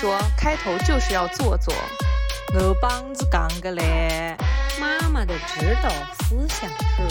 [0.00, 1.74] 说，开头就是要做作。
[2.54, 4.36] 我帮子讲个嘞，
[4.78, 5.90] 妈妈的指导
[6.20, 7.02] 思想是。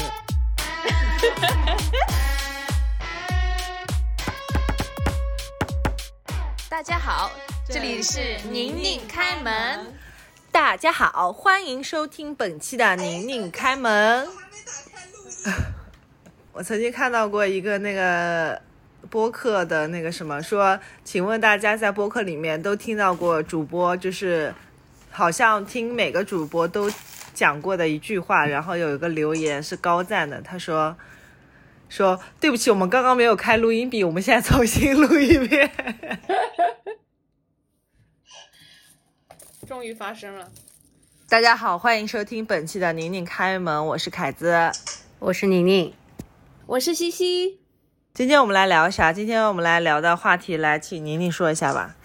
[6.69, 7.29] 大家好，
[7.67, 9.93] 这里是宁宁开门。
[10.49, 14.25] 大家好，欢迎收听本期的宁宁开门。
[16.53, 18.61] 我曾经看到过一个那个
[19.07, 24.53] 播客的那个什么说，请问大家在播客里面都听到过主播就是
[25.09, 26.91] 好像听每个主播都
[27.33, 30.95] 讲过的一句话，然后有一个留言是高赞的，他说
[31.89, 35.71] 说对不起，我们刚刚没有开录音笔，我们现在重新录一遍。
[39.67, 40.49] 终于发生了。
[41.29, 44.71] 大家好，欢迎收听本期的宁宁开门，我是凯子。
[45.19, 45.93] 我是宁宁，
[46.67, 47.59] 我是西西，
[48.17, 49.13] 今天我们来聊啥？
[49.13, 51.95] 今天我们来聊的话题，来请宁宁说一下吧。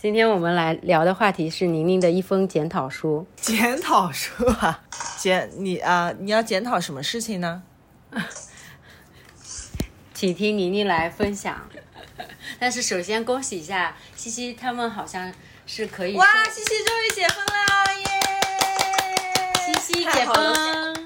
[0.00, 3.26] 今天我们来聊的话题是宁宁的一封检讨书。
[3.34, 4.80] 检讨书啊，
[5.18, 7.64] 检你啊、你要检讨什么事情呢？
[10.14, 11.60] 请听宁宁来分享。
[12.60, 15.34] 但是首先恭喜一下西西，他们好像
[15.66, 18.06] 是可以哇，西西终于解封了，耶！
[19.66, 20.99] 西西解封。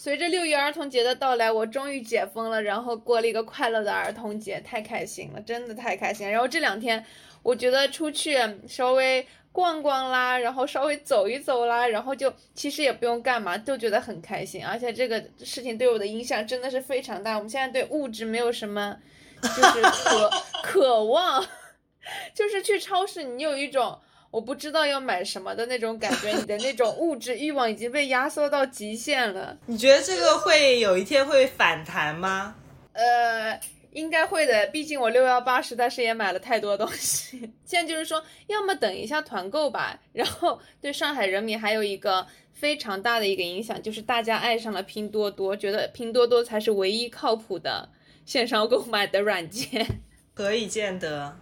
[0.00, 6.30] 随着六一儿童节的到来，我终于解封了，然后过了一个快乐的儿童节，太开心了，真的太开心。
[6.30, 7.04] 然后这两天，
[7.42, 8.38] 我觉得出去
[8.68, 14.64] 稍微逛逛啦，然后稍微走一走啦，然后就其实也不用干嘛，都觉得很开心。
[14.64, 17.34] 而且这个事情对我的影响真的是非常大。
[17.34, 18.96] 我们现在对物质没有什么，
[19.42, 20.30] 就是渴
[20.62, 21.44] 渴望，
[22.32, 23.98] 就是去超市，你有一种。
[24.30, 29.56] 我不知道要买什么的那种感觉，你的那种物质欲望已经被压缩到极限了。
[29.66, 32.54] 你觉得这个会有一天会反弹吗？
[32.92, 33.58] 呃，
[33.92, 37.38] 应该会的，毕竟我六幺八实在是也买了太多东西。
[37.64, 39.98] 现在就是说，要么等一下团购吧。
[40.12, 47.88] 然后对上海人民还有一个非常大的一个影响，就是大家爱上了拼多多，觉得拼多多才是唯一靠谱的
[48.26, 49.86] 线上购买的软件。
[50.34, 51.36] 何以见得？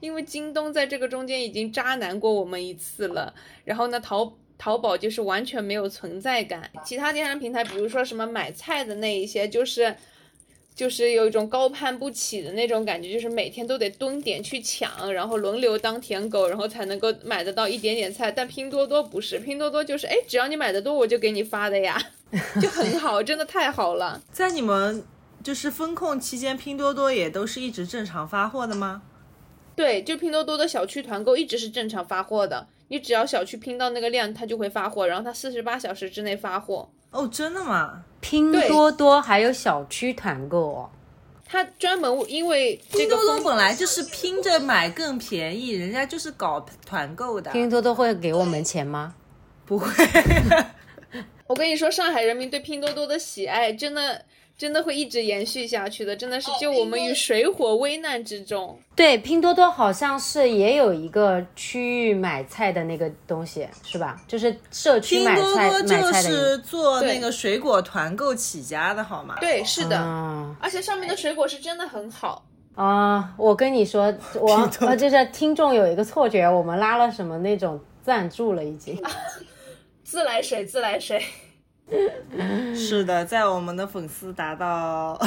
[0.00, 3.32] 因为京东在这个中间已经渣男过我们一次了，
[3.64, 6.70] 然后呢，淘淘宝就是完全没有存在感。
[6.84, 9.94] 其他电商平台，比如说什么买菜的那一些，就是
[10.74, 18.30] 就是有一种高攀不起的那种感觉，就是每天都得蹲点去抢，然后轮流当舔狗，然后才能够买得到一点点菜。
[18.30, 22.00] 但拼多多不是，拼多多就是哎，只要你买的多，我就给你发的呀，
[22.60, 24.22] 就很好，真的太好了。
[24.32, 25.04] 在你们
[25.42, 29.02] 就是风控期间，拼多多也都是一直正常发货的吗？
[29.78, 36.90] 对，就拼多多的小区团购一直是正常发货的，你只要小区拼到那个量，它就会发货，然后它四十八小时之内发货。
[37.12, 38.02] 哦，真的吗？
[38.20, 40.90] 拼多多还有小区团购哦。
[41.46, 47.52] 它专门因为拼多多本来就是拼着买更便宜，人家就是搞团购的。
[47.52, 49.14] 拼多多会给我们钱吗？
[49.64, 49.88] 不会，
[51.46, 54.22] 我跟你说，上海人民对拼多多的喜爱真的
[54.58, 58.76] 真的会一直延续下去的，真的是救我们于水火危难之中。
[58.96, 64.20] 对，拼多多好像是也有一个区域买菜的那个东西，是吧？
[64.26, 66.22] 就是社区拼买菜多多就买菜的那个。
[66.22, 69.36] 是做那个水果团购起家的，好吗？
[69.40, 72.44] 对，是的，啊而且上面的水果是真的很好。
[72.74, 73.34] 啊！
[73.36, 79.00] 我跟你说，我就是听众有一个错觉，我们拉了什么那种赞助了，已经。
[80.04, 81.22] 自来水，自来水。
[82.74, 85.18] 是的，在我们的粉丝达到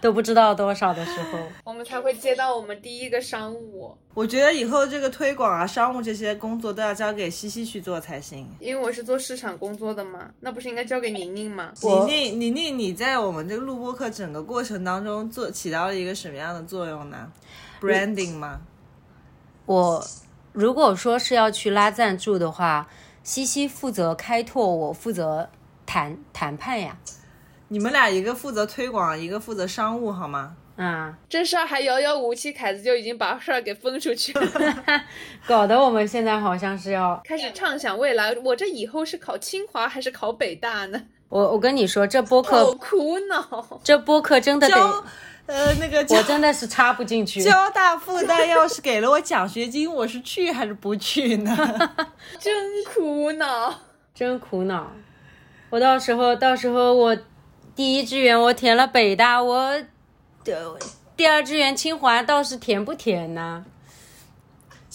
[0.00, 8.46] 都不知道多少的时候，我们才会接到我们第一个商务，我觉得以后这个推广啊、商务这些工作都要交给西西去做才行。
[8.60, 11.72] 因为我是做市场工作的嘛，那不是应该交给宁宁吗？
[11.80, 17.32] 宁宁，宁宁，你在我们这个录播课整个过程当中做起到了一个什么样的作用呢
[17.80, 18.60] ？branding 吗？
[19.64, 20.04] 我
[20.52, 22.86] 如果说是要去拉赞助的话，
[23.24, 25.48] 西西负责开拓，我负责
[25.86, 26.98] 谈谈判呀。
[27.68, 30.54] 你们俩一个负责推广，一个负责商务，好吗？
[30.76, 34.84] 啊，这事儿还遥遥无期，凯子就已经把事儿给封出去了，
[35.46, 38.34] 搞得我们现在好像是要开始畅想未来。
[38.44, 41.00] 我这以后是考清华还是考北大呢？
[41.30, 43.80] 我我跟你说，这播好客苦恼。
[43.82, 45.04] 这播客真的得，
[45.46, 47.42] 呃那个我真的是插不进去。
[47.42, 51.54] 交大复旦要是给了我奖学金，我是去还是不去呢？
[52.40, 53.74] 真苦恼。
[54.14, 54.92] 真苦恼。
[55.70, 57.16] 我到时候到时候我
[57.74, 59.82] 第一志愿我填了北大，我
[60.44, 60.78] 的
[61.16, 63.64] 第二志愿清华倒是填不填呢？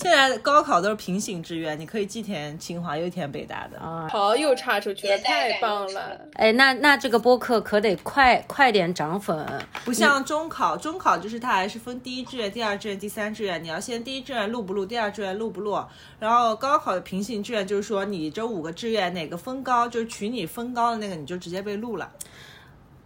[0.02, 3.78] 现在高考都是平行志愿，你可以既填清华又填北大的。
[3.78, 4.08] 啊。
[4.10, 6.18] 好，又插出去了，太棒了！
[6.36, 9.46] 哎，那那这个播客可得快快点涨粉，
[9.84, 15.78] 不像中考，中考就是它还是分第一志愿、第二志愿、第三志愿，你要先第一志愿录不录，第二志愿录不录。
[16.18, 22.10] 然后高考的平行志愿就是说，你这五个志愿哪个分高，就是取你分高的那个，你就直接被录了。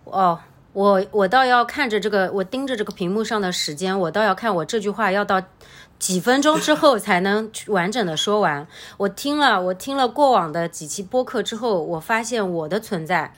[0.04, 0.40] 哦。
[0.74, 5.40] 我我倒要看着这个，我盯着这个屏幕上的时间，我倒要看我这句话要到
[6.04, 8.68] 几分钟之后才能完整的说完。
[8.98, 13.34] 我听了我听了过往的几期播客之后，我发现我的存在。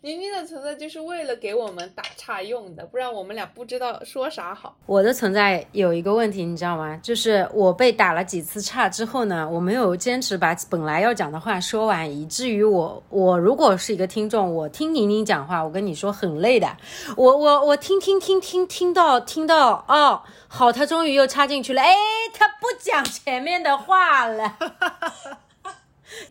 [0.00, 4.76] 宁宁的存在就是为了给我们打岔用的，不然我们俩不知道说啥好。
[4.86, 6.96] 我的存在有一个问题，你知道吗？
[7.02, 16.76] 就是我被打了几次岔之后呢，我没有坚持把本来要讲的话说完，以至于我我如果是一个听众，我听宁宁讲话，我跟你说很累的。
[17.16, 21.92] 我我我听听听听听到听到哦，好，他终于又插进去了，哎，
[22.32, 24.56] 他不讲前面的话了，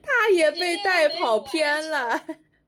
[0.02, 2.22] 他也被带跑偏了。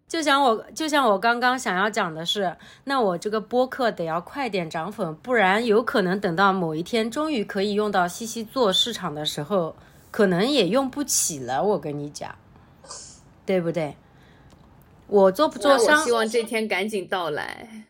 [0.09, 9.75] 就像我，就像我刚刚想要讲的是，那我这个播客得要快点涨粉，不然有可能等到某一天终于可以用到西西做市场的时候，
[10.09, 11.63] 可能也用不起了。
[11.63, 12.33] 我跟你讲，
[13.45, 13.95] 对不对？
[15.05, 15.99] 我做不做商？
[15.99, 17.85] 我希望这天赶紧到来。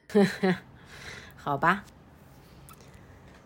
[1.37, 1.85] 好吧，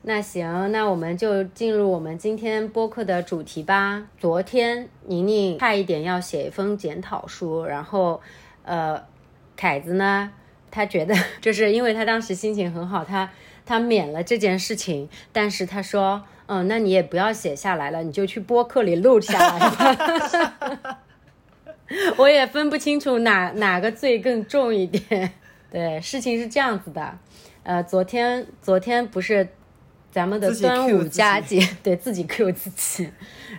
[0.02, 4.08] 那行，那我们就进入我们今天播客的主题吧。
[4.20, 8.20] 昨天宁宁差一点要写一封检讨书，然后。
[8.64, 9.04] 呃，
[9.56, 10.32] 凯子呢，
[10.72, 13.30] 他觉得 就是因为他当时心情很好，他
[13.66, 21.00] 他免了这件事情，但是他说，嗯，那你也不要写下来了，你就去播客里录下来吧。
[22.18, 25.34] 我也分不清楚哪哪个罪更重一点。
[25.72, 27.18] 对，事情是这样子的，
[27.64, 29.48] 呃，昨天昨天不是。
[30.14, 33.10] 咱们的端午佳节， 对自己 Q 自己。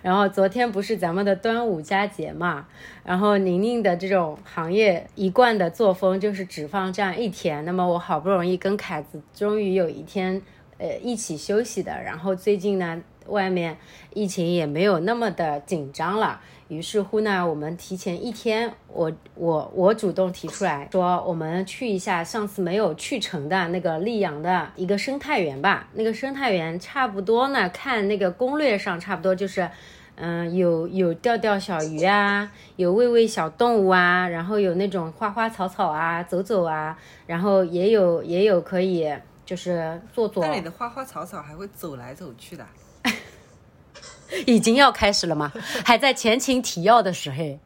[0.02, 2.68] 然后昨天不是咱们的端午佳节嘛？
[3.02, 7.64] 然后宁宁的这种行业一贯的作风就是只放这样一天。
[7.64, 10.40] 那么我好不容易跟凯子终于有一天，
[10.78, 12.00] 呃，一起休息的。
[12.04, 13.76] 然后最近呢，外面
[14.12, 16.40] 疫情也没有那么的紧张了。
[16.68, 25.86] 于是乎呢，我们提前一天，我我我主动提出来说，我们去一下上次没有去成的那个溧阳的一个生态园吧。
[25.92, 29.68] 那个生态园差不多呢，看那个攻略上差不多就是，
[30.14, 39.12] 嗯，有有钓钓小鱼啊，有喂喂小动物啊，然后有那种花花草草啊，走走啊，然后也有也有可以
[39.44, 40.44] 就是坐坐。
[40.46, 42.66] 那里的花花草草还会走来走去的。
[44.46, 45.52] 已经要开始了吗？
[45.84, 47.58] 还在前情提要的时候，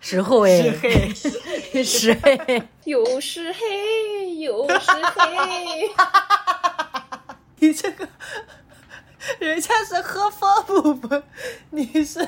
[0.00, 0.62] 时候哎，
[1.84, 5.90] 是黑，又是黑，又是黑。
[7.58, 8.06] 你这个，
[9.38, 11.22] 人家是喝风部分，
[11.70, 12.20] 你是，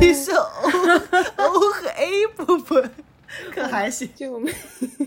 [0.00, 0.44] 你是 O
[1.36, 2.92] O 和 A 部分，
[3.54, 4.10] 可还行。
[4.16, 4.52] 救命！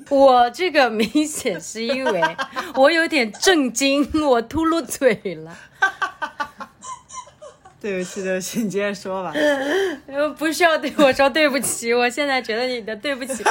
[0.09, 2.23] 我这个明显是因为
[2.75, 5.55] 我有点震惊，我秃噜嘴了。
[7.85, 9.31] 对不起，对不起，你接着说吧。
[10.39, 13.43] 不需要对我说对不起，我现在觉得你的对不起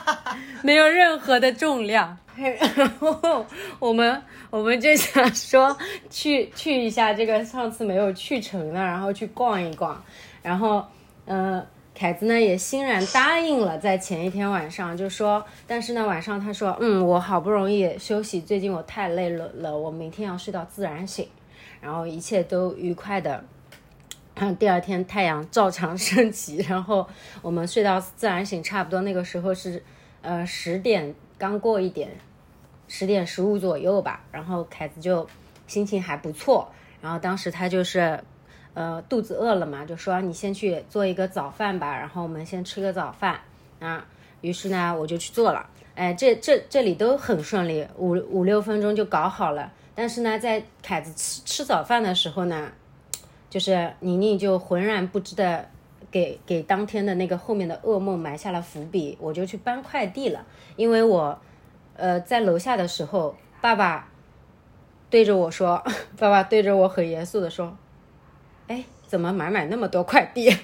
[0.62, 2.14] 没有任何的重量。
[2.36, 3.46] 然后
[3.78, 5.74] 我们我们就想说
[6.10, 10.04] 去去一下这个上次没有去成的，然后去逛一逛。
[10.42, 10.84] 然后
[11.24, 21.26] 嗯，凯子呢也欣然答应了，在前一天晚上就说，但是呢晚上他说，嗯，我好不容易休息，最近我太累了了，我明天要睡到自然醒，
[21.80, 23.42] 然后一切都愉快的。
[24.58, 27.06] 第二天太阳照常升起，然后
[27.42, 29.82] 我们睡到自然醒，差不多那个时候是，
[30.22, 32.08] 呃十点刚过一点，
[32.86, 34.22] 十点十五左右吧。
[34.30, 35.28] 然后凯子就
[35.66, 38.20] 心情还不错，然后当时他就是，
[38.74, 43.40] 呃肚子饿了嘛，就说你先去做一个早饭吧，然后我们先吃个早饭
[43.80, 44.06] 啊。
[44.40, 49.72] 于是呢我就去做了，哎这这这里都很顺利，五五六分钟就搞好了。
[49.94, 52.70] 但是呢在凯子吃吃早饭的时候呢。
[53.50, 55.68] 就是宁宁就浑然不知的
[56.10, 60.44] 给给当天的那个后面的噩梦埋下了伏笔，我就去搬快递了。
[60.76, 61.38] 因为我，
[61.96, 64.08] 呃，在楼下的时候，爸爸
[65.10, 65.82] 对着我说，
[66.18, 67.76] 爸爸对着我很严肃的说
[68.68, 70.54] ：“哎，怎么买买那么多快递？”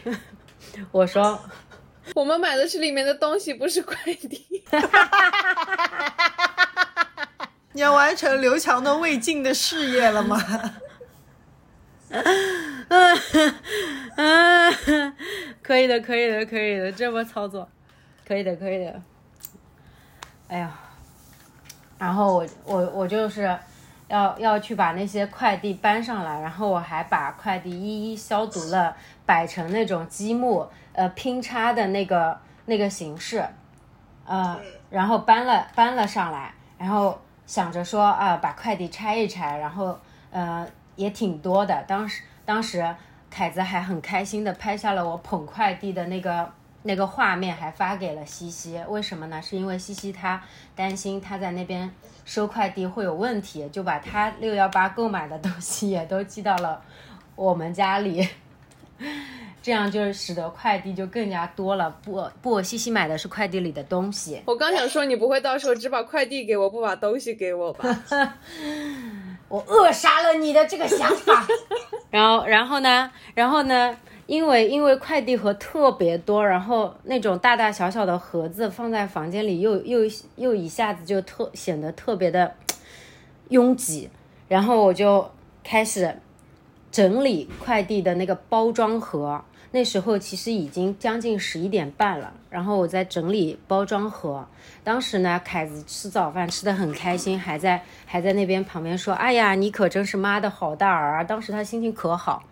[0.93, 1.39] 我说
[2.15, 4.65] ：“我们买的是里面的东西，不是快递。
[7.73, 10.41] ”你要完成刘强东未尽的事业了吗？
[12.89, 13.55] 嗯
[14.17, 15.15] 嗯，
[15.63, 17.69] 可以的，可以的，可以的，这么操作，
[18.27, 19.01] 可以的，可以的。
[20.49, 20.73] 哎呀，
[21.99, 23.57] 然后我我我就是，
[24.09, 33.45] 要要去把那些快递搬上来，然后我还把快递一一消毒了，摆成那种积木呃拼插的那个那个形式，
[34.27, 34.61] 呃，
[34.91, 39.99] 然后搬了搬了上来，然后想着说啊把快递拆一拆，然后
[40.31, 42.95] 呃也挺多的，当时当时
[43.31, 46.53] 凯子还很开心的拍下了我捧快递的那个。
[46.87, 49.41] 那个画面还发给了西西，为什么呢？
[49.41, 50.39] 是因为西西她
[50.77, 51.91] 担心她在那边
[52.27, 56.83] 收快递会有问题，就把她六幺八购买的东西也都寄到了
[57.37, 58.29] 我们家里，
[59.63, 61.89] 这样就使得快递就更加多了。
[62.03, 64.43] 不不，西西买的是快递里的东西。
[64.45, 68.05] 我刚想说，你不会到时候只把快递给我，不把东西给我吧？
[69.49, 71.47] 我扼杀了你的这个想法。
[72.11, 73.11] 然后，然后呢？
[73.35, 73.97] 然后呢？
[74.27, 80.01] 因为因为快递盒特别多，然后那种大大小小的盒子放在房间里，又又
[80.37, 82.55] 又一下子就特显得特别的
[83.51, 84.09] 拥挤，
[84.49, 85.31] 然后我就
[85.63, 86.17] 开始
[86.91, 89.45] 整理快递的那个包装盒。
[89.75, 94.47] 那时候其实已经将近十一点半了，然后我在整理包装盒。
[94.85, 102.45] 当时呢，凯子吃早饭吃的很开心，还在还在那边旁边说：“哎呀，你可真是妈的好大儿啊！”当时他心情可好。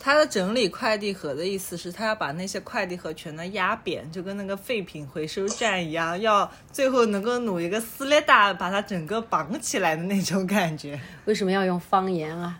[0.00, 10.98] 他的整理快递盒的意思是他要把那些快递盒全都压扁，就跟那个废品回收站一样，要最后能够努一个撕裂大把它整个绑起来的那种感觉。
[11.26, 12.58] 为什么要用方言啊？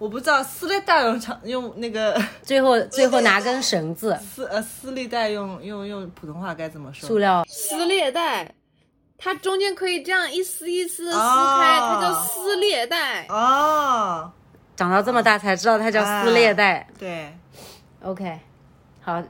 [0.00, 7.06] 我不知道撕裂带用长用那个， 最后最后拿根绳子撕呃撕裂带用用用普通话该怎么说？
[7.06, 8.54] 塑料撕裂带，
[9.18, 13.26] 它中间可以这样一撕一撕撕开，它叫撕裂带。
[13.28, 14.32] 哦。
[14.74, 16.88] 长到这么大才知道它叫撕裂带。
[16.98, 17.30] 对
[18.02, 18.40] ，OK，
[19.02, 19.22] 好，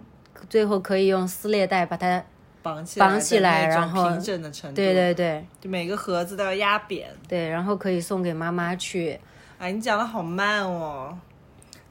[0.48, 2.24] 最后可以用撕裂带把它
[2.62, 4.76] 绑起绑起来，然后平整的程度。
[4.76, 7.08] 对对对，就每个盒子都要压扁。
[7.26, 9.18] 对，然后可以送给妈妈去。
[9.60, 11.18] 哎，你讲的好慢哦，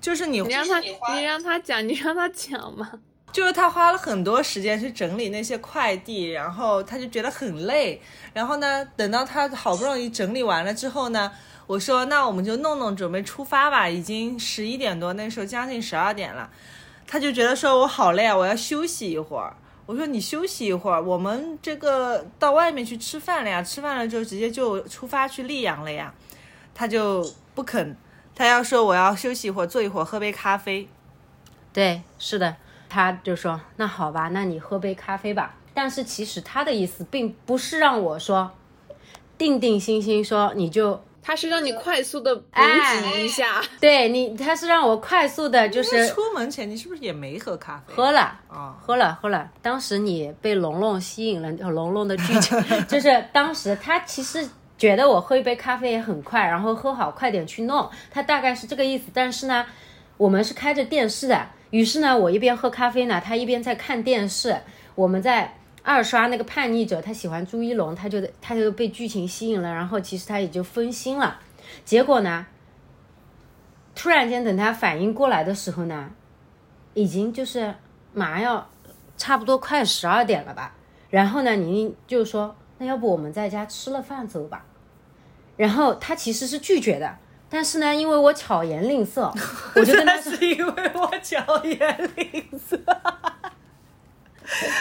[0.01, 2.91] 就是你你让他你让他讲，你让他讲嘛。
[3.31, 8.01] 就是他花了很多时间去整理那些快递，然后他就觉得很累。
[8.33, 11.31] 然后呢，等到他好不容易整理完了之后呢？
[11.67, 13.88] 我说那我们就弄弄，准备出发吧。
[13.88, 16.49] 已经十一点多，那时候将近十二点了。
[17.05, 19.55] 他就觉得说我好累啊，我要休息一会儿。
[19.85, 26.11] 我说你休息一会儿，我们这个到外面去吃饭了呀，吃饭了之后直接就出发去溧阳了呀。
[26.73, 27.23] 他就
[27.60, 27.94] 不肯，
[28.34, 30.88] 他要说我要休息一会儿，坐一会儿，喝杯咖啡。
[31.74, 32.56] 对，是的，
[32.88, 35.56] 他就说那好吧，那你喝杯咖啡吧。
[35.74, 38.51] 但是其实他的意思并不是让我说
[39.38, 41.04] 定定心心说你就。
[41.22, 42.44] 他是让你快速的补
[43.04, 47.94] 给一下，对你，他是让我快速的，就是出门前你是不是也没喝咖啡？
[47.94, 49.51] 喝了啊，喝了喝了。
[49.62, 59.12] 当时你被龙龙吸引了，龙龙的剧情 就是当时他其实觉得我喝一杯咖啡也很快，然后喝好快点去弄，他大概是这个意思。
[59.13, 59.63] 但是呢，
[60.17, 64.62] 我们是开着电视的，于是呢，我一边喝咖啡呢，他一边在看电视，
[64.95, 65.53] 我们在。
[65.81, 71.39] 二刷那个叛逆者，他喜欢朱一龙，他就他就被剧情吸引了，然后其实他也就分心了。
[71.86, 72.45] 结果呢，
[73.95, 76.12] 突然间等他反应过来的时候呢，
[76.93, 77.74] 已经就是
[78.13, 78.69] 马上要
[79.17, 80.75] 差不多快十二点了吧。
[81.09, 84.65] 然后呢，宁宁就说：“那要不我们在家吃了饭走吧？”
[85.60, 87.18] 然后他其实是拒绝的，
[87.50, 89.30] 但是呢，因为我巧言令色，
[89.75, 92.80] 我就跟他是因为我巧言令色。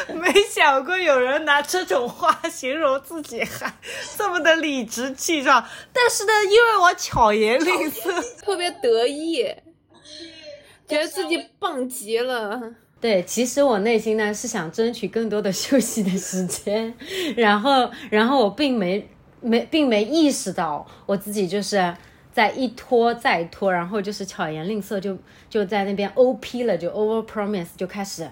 [0.14, 3.74] 没想过有人拿这种话形容自己还
[4.16, 9.44] 这么的理直气壮，但是呢，因为我巧言令色，特别得意，
[10.86, 12.62] 觉得自己棒极了。
[13.00, 16.94] 对，其实我内心呢是想争取更多的休息的时间，
[17.36, 19.08] 然后，然后我并没
[19.40, 21.94] 没并没意识到我自己就是
[22.32, 25.16] 在一拖再拖，然后就是巧言令色，就
[25.48, 28.28] 就在那边 O P 了，就 over promise 就开始。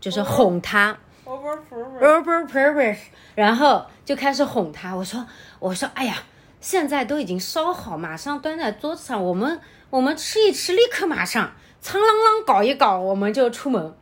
[0.00, 2.96] 就是哄他，over purpose，
[3.34, 4.96] 然后就开始哄他。
[4.96, 5.26] 我说，
[5.58, 6.16] 我说，哎呀，
[6.58, 11.52] 现在都已经烧好，马上端在桌子上，我们我们吃一吃，立刻马上，
[11.82, 13.94] 苍啷啷搞一搞，我们就出门，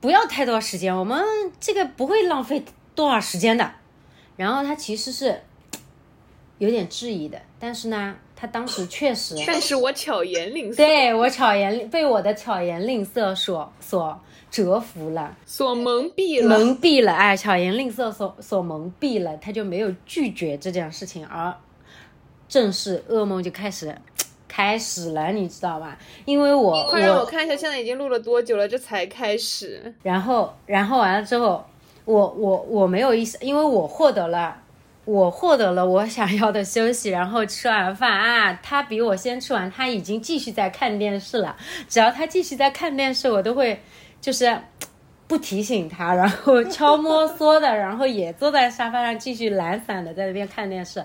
[0.00, 1.20] 不要太多时间，我们
[1.58, 2.64] 这个不会浪费
[2.94, 3.72] 多少时间的。
[4.36, 5.42] 然后他其实是
[6.60, 14.20] 有点质疑的，但是呢，他当时确实，但是我巧言令色，对我巧言被我的巧言令色所所。
[14.50, 21.54] 折服了，所蒙蔽了，蒙蔽了，哎，巧言令色所所蒙蔽了，他就没有拒绝这件事情，而
[22.48, 23.94] 正是噩梦就开始
[24.48, 25.96] 开始了，你知道吧？
[26.24, 28.66] 因为我快让我看一下，现在已经录了多久了？
[28.66, 29.94] 这才开始。
[30.02, 31.64] 然后，然后完了之后，
[32.04, 34.60] 我我我没有意思，因为我获得了
[35.06, 41.56] 我获得了我想要的休息， 然后吃完饭啊，他比我先吃完，他已经继续在看电视了。
[41.88, 43.82] 只要他继续在看电视，我都会
[44.20, 44.60] 就是
[45.26, 51.04] 不提醒他，然后悄摸缩的，然后也坐在沙发上继续懒散的在那边看电视，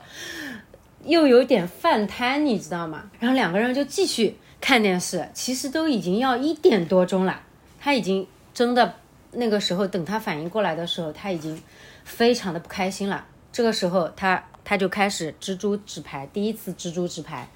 [1.06, 3.10] 又有点饭瘫，你知道吗？
[3.20, 7.42] 然后两个人就继续看电视，其实都已经要一点多钟了，
[7.80, 8.96] 他已经真的
[9.32, 11.62] 那个时候等他反应过来的时候，他已经
[12.04, 13.25] 非常的不开心了。
[13.55, 17.47] 这个时候，他他就开始蜘蛛纸牌，第一次蜘蛛纸牌，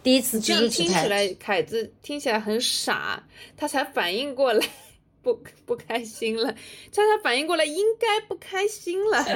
[0.00, 3.24] 第一次这样蜘蛛纸牌，听起来，凯子听起来很傻，
[3.56, 4.64] 他才反应过来
[5.22, 6.54] 不不开心了，
[6.94, 9.26] 他才反应过来应该不开心了。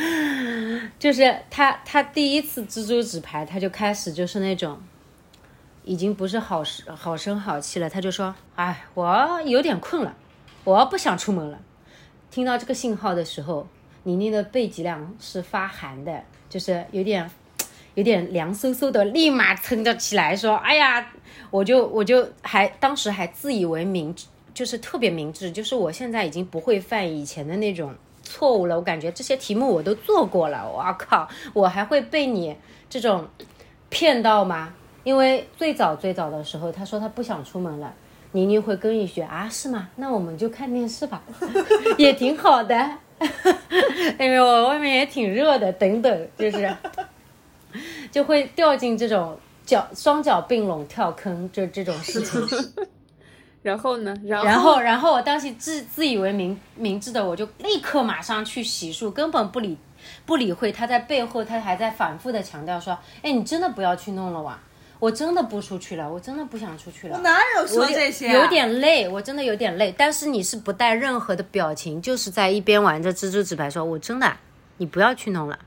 [0.98, 4.80] 就是他他第一次蜘蛛纸牌，他就开始就是那种，
[5.84, 10.16] 已经不是好声好声好气了，他就说：“哎，我有点困了，
[10.64, 11.60] 我不想出门了。”
[12.32, 13.68] 听到这个信号的时候，
[14.04, 17.30] 宁宁的背脊梁是发寒的，就是有点
[17.94, 21.12] 有点凉飕飕的，立马撑着起来说：“哎呀，
[21.50, 28.76] 我就我就还当时还自以为明智，就是特别明智，就是我现在已经不会犯以前的那种错误了。
[28.76, 32.56] 我感觉这些题目我都做过了，我靠，我还会被你
[32.88, 33.28] 这种
[33.90, 34.72] 骗到吗？
[35.04, 37.92] 因为最早最早的时候，他说他不想出门了。
[38.34, 39.90] 宁宁会跟一学啊，是吗？
[39.96, 41.22] 那我们就看电视吧，
[41.98, 42.98] 也挺好的。
[44.18, 46.76] 因为我外面也挺热的，等等，就是
[48.10, 52.40] 就会掉进这种脚双脚并拢跳坑这这种事情。
[53.62, 54.12] 然后呢？
[54.24, 59.78] 然然后，然后我当时自自以为明明智的，我就立刻马上去洗漱，根本不理
[60.26, 64.58] 不理会他在背后，他还在反复的强调说：“哎，你真的不要去弄了哇！
[65.02, 68.34] 我真的不出去了，我真的不想出去了。”我哪有说这些、啊？
[68.38, 69.92] 有点累，我真的有点累。
[69.98, 74.36] 但是你是不带任何的表情，就是在一边玩着蜘蛛纸牌说，我真的，
[74.76, 75.58] 你不要去弄了，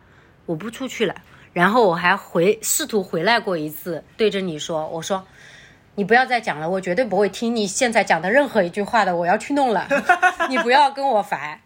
[0.46, 1.14] 我不出去了。
[1.52, 5.22] 然后我还回试图回来过一次，对着你说，我说。
[5.98, 9.14] 你不要再讲了，我绝对不会听你现在讲的任何一句话的。
[9.14, 9.86] 我要去弄了，
[10.50, 11.60] 你不要跟我烦。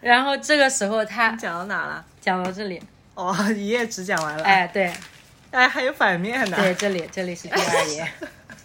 [0.00, 2.04] 然后这个时候他讲到哪了？
[2.20, 2.82] 讲到这里，
[3.14, 4.44] 哦，一页纸讲完了。
[4.44, 4.90] 哎，对
[5.54, 6.56] 哎，还有反面呢。
[6.56, 8.08] 对，这里这里是第二页。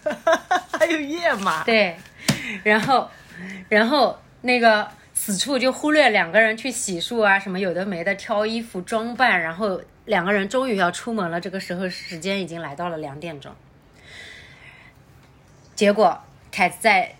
[0.76, 1.62] 还有页码。
[1.62, 1.96] 对，
[2.64, 3.08] 然后，
[3.68, 11.40] 然后那个此处就忽略两个人去洗漱啊，什么有的没的，挑衣服装扮，然后两个人终于要出门了。
[11.40, 13.54] 这个时候时间已经来到了两点钟，
[15.76, 17.14] 结果凯子在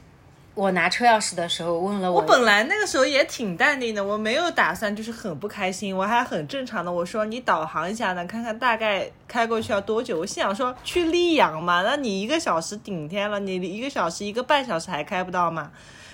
[0.61, 6.93] 我拿车钥匙的时候问了我本来那个时候也挺淡定的，我没有打算就是很不开心，我还很正常的。
[6.93, 10.19] 我说你导航一下呢，看看大概开过去要多久。
[10.19, 15.71] 我心想说去溧阳嘛，那你一个小时顶天了，你一个小时一个半小时还开不到吗？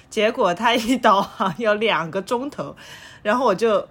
[0.09, 2.77] 结果他一导航要两个钟头，
[3.25, 3.89] 然后我就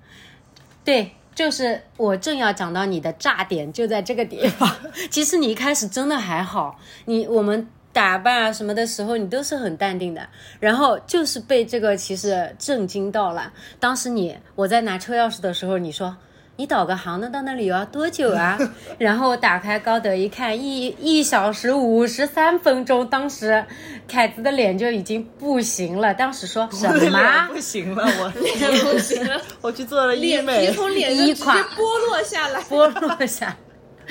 [0.84, 4.70] 对，就是我正要讲到你的炸点就在这个地方。
[5.10, 7.66] 其实你一开始真的还好，你我们
[8.00, 10.26] 打扮啊什么的时候，你都是很淡定的。
[10.58, 13.52] 然后就是被这个其实震惊到了。
[13.78, 16.16] 当时你我在拿车钥匙的时候，你说。
[16.56, 18.58] 你导个航能到那里要多久啊？
[18.98, 23.08] 然后我打开高德一看，一一小时五十三分钟。
[23.08, 23.64] 当时
[24.06, 26.12] 凯子的脸就已经不行了。
[26.12, 27.48] 当时说什么？
[27.48, 32.60] 不行了，我 脸不行了， 我去做了医脸美皮，从脸上直接一垮剥落下来。
[32.64, 33.56] 剥落下，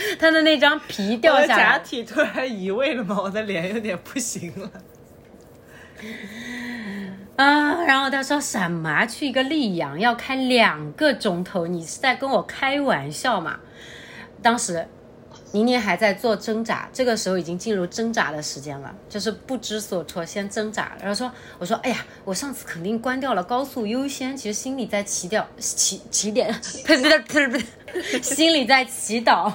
[0.20, 1.80] 他的那张皮掉下来假。
[1.80, 4.72] 体突然移位了嘛，我的脸有点不行了。
[7.36, 13.60] 啊，然后他说什么去一个溧阳要开两个钟头，你是在跟我开玩笑吗？
[14.42, 14.88] 当时
[15.52, 20.96] 宁宁还在做挣扎，这个时候已经进入挣扎的时间了，就是不知所措，先挣扎。
[21.00, 26.54] 然后说，我说，哎呀，我上次肯定关掉了高速优先，其实心里在祈祷，祈祈点，
[26.86, 29.52] 呸呸呸呸，心里在祈祷，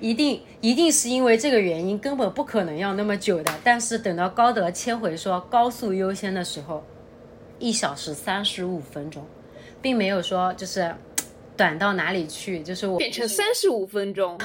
[0.00, 3.54] 一定一定是因为这个原因，根本不可能要那么久的。
[3.62, 6.84] 但是等到高德切回说高速优先的时候，
[7.60, 9.24] 一小时三十五分钟，
[9.80, 10.92] 并没有说就是
[11.62, 14.36] 短到哪里去，就是我变成三十五分钟，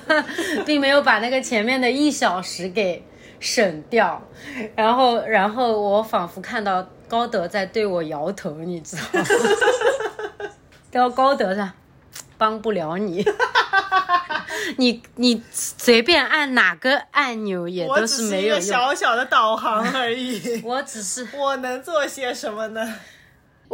[0.64, 3.04] 并没有把那个前面的一小时给
[3.38, 4.26] 省掉，
[4.74, 11.08] 然后，然后我仿佛看到高德在对我摇头，你知道吗？
[11.14, 11.70] 高德上
[12.38, 13.22] 帮不了你，
[14.78, 18.56] 你你随便按哪个按钮也都是没有用。
[18.56, 22.94] 一个小小的导航而已，我只是我能做些什么呢？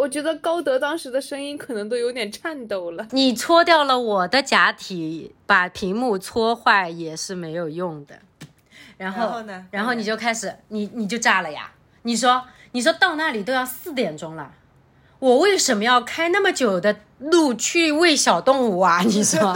[0.01, 3.07] 我觉得高德当时的声音可能都有点颤抖了。
[3.11, 8.19] 你戳掉了我的假体，把屏幕戳坏也是没有用的。
[8.97, 11.73] 然后，然后呢然后你就开始，你你就炸了呀！
[12.03, 14.53] 你说，你说到那里都要四点钟了，
[15.19, 19.01] 我为什么要开那么久的路去喂小动物啊？
[19.05, 19.55] 你说，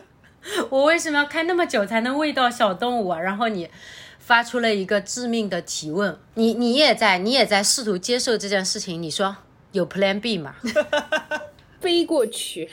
[0.68, 3.18] 我为什么要开那么久才能喂到小动物啊？
[3.18, 3.70] 然后你
[4.18, 9.36] 发出了一个致命的提问，你你也在你也在试图接受这件事情，你说
[9.72, 10.54] 有 Plan B 吗？
[11.80, 12.68] 飞过去，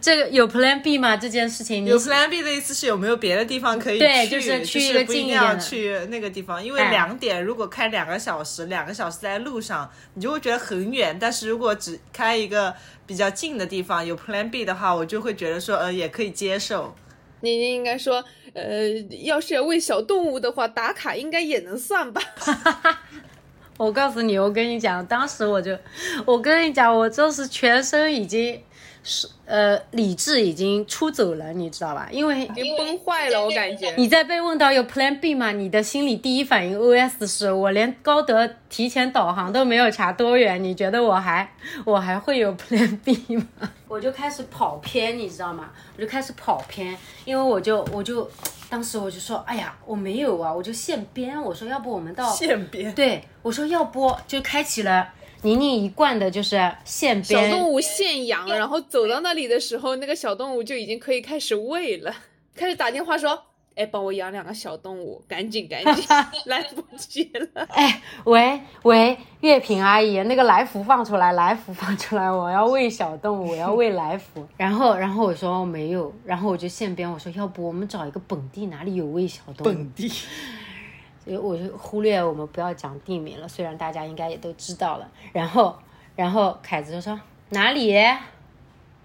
[0.00, 1.16] 这个有 Plan B 吗？
[1.16, 4.04] 这件事情有 Plan B 的意思是有没有别的地方可以去？
[4.04, 11.16] 对就是去一个近一点的去那个地方，因为哎两点如果开两个小时，两个小时在路上，你就会觉得很远。
[11.20, 12.74] 但是如果只开一个
[13.06, 16.94] 比较近的地方，有 Plan B 的话，我就会觉得说，呃，也可以接受。
[17.40, 18.24] 你你应该说，
[18.54, 18.88] 呃，
[19.22, 22.20] 要是要喂小动物的话，打卡应该也能算吧？
[23.76, 25.76] 我告诉你，我跟你讲，当时我就，
[26.24, 28.60] 我跟你讲，我就是全身已经
[29.02, 32.08] 是呃理智已经出走了，你知道吧？
[32.12, 33.92] 因为已经崩坏了，我感觉。
[33.96, 35.50] 你在被问到有 Plan B 吗？
[35.52, 41.50] 你的心里第一反应 OS 是我连高德提前导航都没有查多远，你觉得我还
[41.84, 43.44] 我还会有 Plan B 吗？
[43.88, 45.70] 我就开始跑偏，你知道吗？
[45.96, 48.30] 我就开始跑偏，因为我就我就
[48.72, 57.50] 当时我就说，哎呀，我没有啊，我就现编，我说要不我们到现编，对我说要不就开启了宁宁一贯的就是现编。
[57.50, 62.16] 小动物现养，然后走到那里的时候，那个小动物就已经可以开始喂了，
[62.56, 66.04] 开始打电话说：“哎，帮我养两个小动物，赶紧赶紧，
[66.46, 67.66] 来不及了。
[67.70, 74.46] 哎，喂喂，月平阿姨，那个来福放出来，来福放出来，我要喂小动物，我要喂来福。
[74.56, 80.08] 然后，然后我说没有，然后我就现编，我说要不我们找一个本地哪里有喂小动物，本地
[81.24, 85.08] 所以我就忽略我们不要讲地名了，虽然大家应该也都知道了。
[85.32, 85.78] 然后，
[86.16, 87.96] 然后凯子就说哪里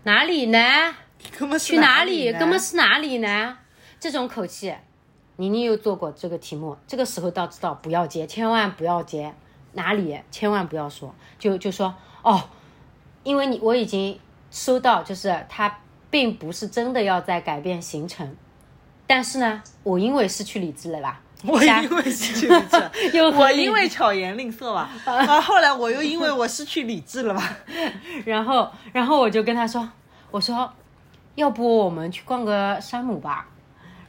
[0.03, 0.59] 哪里呢？
[1.59, 2.31] 去哪里？
[2.31, 2.59] 哥们？
[2.59, 3.57] 是哪里呢？
[3.99, 4.73] 这种口气，
[5.37, 9.33] 妮妮又做过这个题目，这个时候倒知道不要接，千万不要接，
[9.73, 12.49] 哪里千万不要说，就就说哦，
[13.23, 14.19] 因为你我已经
[14.51, 15.79] 收到，就是他
[16.09, 18.35] 并不是真的要在改变行程，
[19.05, 27.57] 但是呢，我因为失去理智了啦，我因为失去理智， 又我因为巧言令色吧， 啊，后来我又因为我失去理智了吧，
[28.25, 29.89] 然后，然后我就跟他说
[30.31, 30.71] ：“我说，
[31.35, 33.47] 要不我们去逛个山姆吧？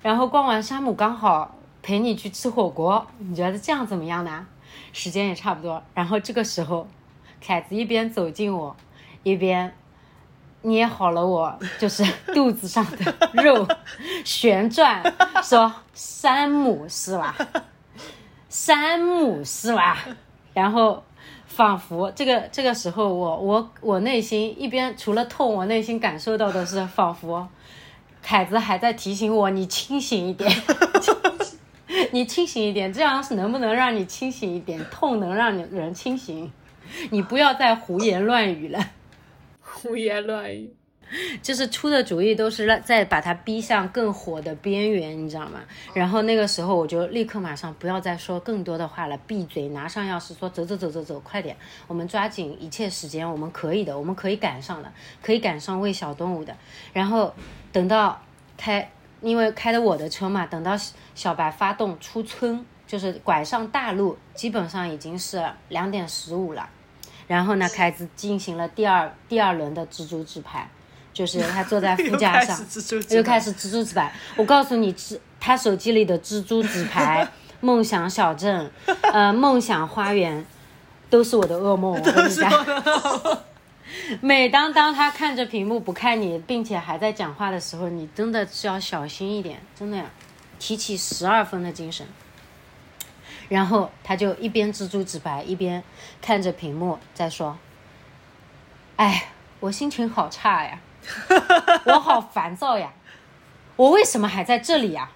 [0.03, 4.47] 然后逛完山姆刚好陪你去吃火锅，你觉得这样怎么样呢？
[4.93, 5.83] 时间也差不多。
[5.95, 6.87] 然后这个时候，
[7.41, 8.77] 凯子一边走近我，
[9.23, 9.75] 一边
[10.63, 13.67] 捏好了我就是 肚子上的肉，
[14.25, 15.03] 旋转
[15.43, 17.37] 说：山姆是吧？
[18.49, 19.99] 山姆是吧？
[20.55, 21.03] 然后
[21.47, 27.49] 仿佛这个这个时候我，我我内心一边除了痛，我内心感受到的是仿佛
[28.29, 30.53] 凯子还在提醒我，你清醒一点，
[32.11, 34.85] 你清醒一点，这样是能不能让你清醒一点？
[34.91, 36.53] 痛能让你人清醒，
[37.09, 38.91] 你不要再胡言乱语了。
[39.63, 40.75] 胡言乱语。
[41.41, 45.61] 就是出的主意都是让再把他逼向更火的边缘，你知道吗？
[45.95, 56.55] 然后那个时候我就立刻马上不要再说更多的话了，闭嘴，拿上钥匙说走走走走走，快点，我们抓紧一切时间，我们可以的，我们可以赶上的，可以赶上喂小动物的。
[56.93, 57.33] 然后
[57.73, 58.21] 等到
[58.57, 60.73] 开，因为开的我的车嘛，等到
[61.15, 66.69] 小白发动出村，就是拐上大路，基本上已经是两点十五了。
[67.27, 70.69] 然后呢，开始进行了第二第二轮的蜘蛛纸牌。
[71.11, 72.57] 就是他坐在副驾上，
[73.11, 74.13] 又开始蜘蛛纸牌。
[74.37, 77.27] 我告诉你，蜘他手机里的蜘蛛纸牌、
[77.61, 78.71] 梦想小镇、
[79.13, 80.47] 呃梦想花园，
[81.11, 81.93] 都是我的噩梦。
[81.93, 82.49] 我跟你讲，
[84.21, 90.05] 每当当他看着屏幕不看你，并且还在讲话的时候，你真的是要小心一点，真的呀
[90.59, 92.07] 提起十二分的精神。
[93.49, 95.83] 然后他就一边蜘蛛纸白，一边
[96.21, 97.59] 看着屏幕在说
[98.97, 100.81] ：“哎，我心情好差呀。
[101.87, 102.93] ”我好烦躁呀！
[103.77, 105.11] 我为什么还在这里呀？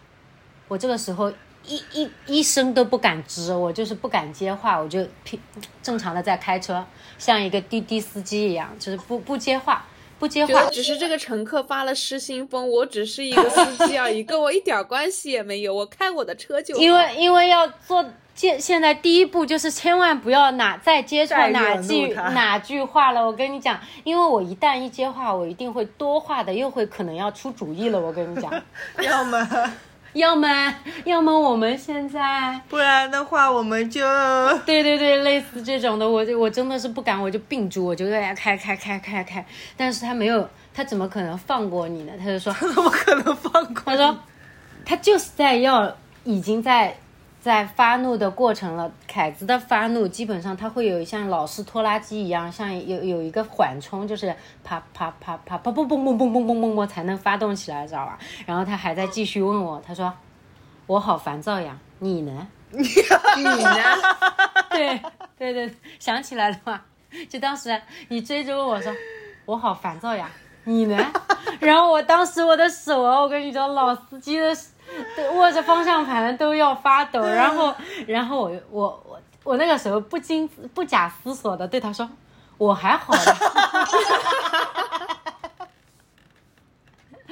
[0.69, 1.31] 我这个时候
[1.67, 5.39] 一一一声都不敢吱，我就是不敢接话，我就平
[5.83, 6.85] 正常的在开车，
[7.19, 9.85] 像一个滴滴司机一样，就是不不接话，
[10.19, 10.65] 不接话。
[10.71, 16.77] 只是这个乘客发了失心疯，我只是一个司机而已， 跟我一点关系也没有，我开我的车就。
[16.77, 18.05] 因为因为要做。
[18.35, 28.51] 现现在第一步就是千万不要哪再接错哪句哪句话了，我跟你讲，因为我一旦一接话，我一定会多话的，又会可能要出主意了，我跟你讲。
[29.05, 29.47] 要么，
[30.15, 34.01] 要么，要么我们现在，不然的话我们就，
[34.67, 39.45] 对对对，类似这种的，我就我真的是不敢，我就并住，我就在家开开开开开，
[39.77, 42.13] 但是他没有，他怎么可能放过你呢？
[42.19, 43.83] 他就说，他怎么可能放过？
[43.87, 44.19] 他说，
[44.85, 46.97] 他就是在要，已经在。
[47.43, 48.91] 在发怒的过程了。
[49.09, 58.17] 凯子的发怒基本上他会有像老式拖拉机一样，像有有一个缓冲，就是啪啪啪啪啪嘣嘣嘣嘣嘣嘣嘣嘣才能发动起来，知道吧？
[58.47, 60.15] 然后他还在继续问我，他说
[60.87, 62.47] ：“我好烦躁呀，你呢？
[62.71, 63.75] 你呢？
[64.71, 65.01] 对
[65.37, 66.81] 对对，想起来了吗？
[67.29, 67.79] 就当时
[68.09, 68.91] 你追着问我说，
[69.45, 70.31] 我好烦躁呀，
[70.65, 70.97] 你呢？
[71.61, 74.55] 然后我当时我的手啊，我跟你说，老司机的
[75.35, 77.21] 握着方向盘都要发抖。
[77.23, 77.75] 然后，
[78.07, 82.09] 然后我我我我那个时候不经不假思索的对他说，
[82.59, 83.37] 我还好的，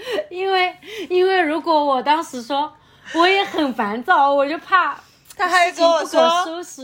[0.31, 0.77] 因为
[1.09, 2.73] 因为如果我当时说
[3.15, 4.97] 我也很烦躁，我就怕。
[5.41, 6.21] 他还跟我说，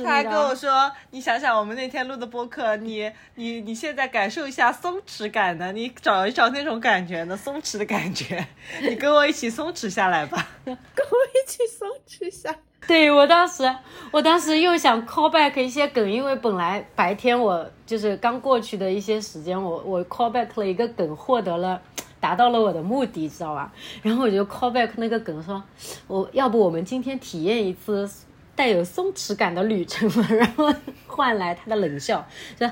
[0.03, 8.47] 他还跟我说，你想想我们那天录的播客，你你你现在感受一下松弛感呢，你找一找那种感觉呢松弛的感觉，
[8.81, 10.49] 你跟我一起松弛下来吧。
[10.65, 12.55] 跟我一起松弛下。
[12.87, 13.71] 对我当时，
[14.11, 21.83] 我当时又想 call back 一些梗，因为本来白天我就是刚过去的一些时间，我我 call back 了一个梗，获得了
[22.21, 23.71] 达到了我的目的，知道吧？
[24.03, 25.63] 然后我就 call back 那个梗说，
[26.07, 28.09] 我要不我们今天体验一次
[28.57, 30.75] 带有松弛感的旅程嘛， 然后
[31.07, 32.27] 换来他的冷笑，
[32.59, 32.69] 说，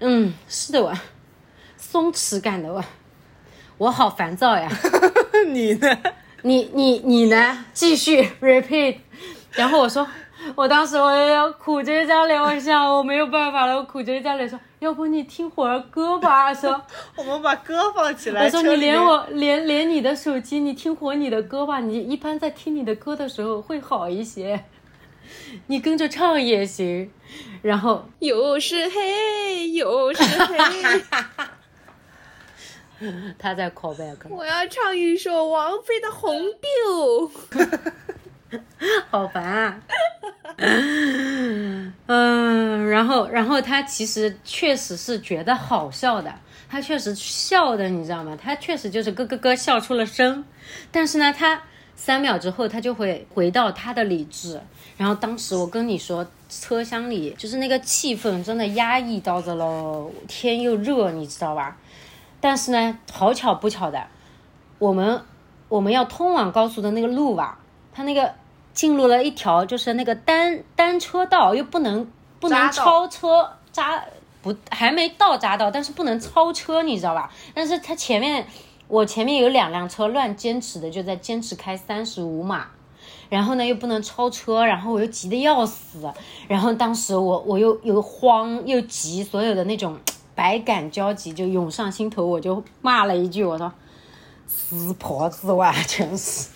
[0.00, 0.92] 嗯，是的哇，
[1.76, 2.84] 松弛感的哇，
[3.78, 4.68] 我好烦躁呀。
[5.48, 5.98] 你呢？
[6.42, 7.64] 你你你呢？
[7.72, 8.98] 继续 repeat。
[9.52, 10.06] 然后我说，
[10.54, 16.52] 我当时我要苦着张脸，我想我没有办法了，我苦着张脸说，要不你听会儿歌吧？
[16.54, 16.80] 说，
[17.16, 18.44] 我们把歌放起来。
[18.44, 21.80] 我说你连我连连你的手机，你听会儿你的歌吧。
[21.80, 24.64] 你一般在听你的歌的时候会好一些，
[25.66, 27.10] 你跟着唱也行。
[27.60, 30.56] 然后又是黑又是黑，
[33.38, 36.40] 他在 call back，我要唱一首王菲的《红
[36.86, 37.28] 豆》。
[39.10, 39.82] 好烦啊！
[42.06, 46.32] 嗯，然后，然后他其实确实是觉得好笑的，
[46.70, 48.38] 他确实笑的，你知道吗？
[48.40, 50.44] 他确实就是咯咯咯笑出了声，
[50.90, 51.62] 但是呢，他
[51.98, 54.60] 三秒之后他就会回到他的理智。
[54.96, 61.76] 然后当时我跟你说，车厢里就是那个气氛真的压抑到的喽，天又热，你知道吧？
[62.40, 64.06] 但是呢，好巧不巧的，
[64.78, 65.20] 我们
[65.68, 67.58] 我们要通往高速的那个路吧，
[67.92, 68.32] 它那个
[68.72, 74.02] 进入了一条就是那个单单车道，又不能不能超车扎
[74.40, 77.30] 不还没到匝道，但是不能超车，你知道吧？
[77.54, 78.46] 但是它前面
[78.88, 82.66] 我前面有两辆车乱坚持的，就在坚持开三十五码。
[83.30, 86.10] 然后呢，又不能超车，然后我又急得要死，
[86.48, 89.98] 然后当时我我又又慌又急，所有的那种
[90.34, 93.70] 百感交集就涌上心头，我就骂了一句，我说
[94.46, 96.48] 死婆子哇，真是。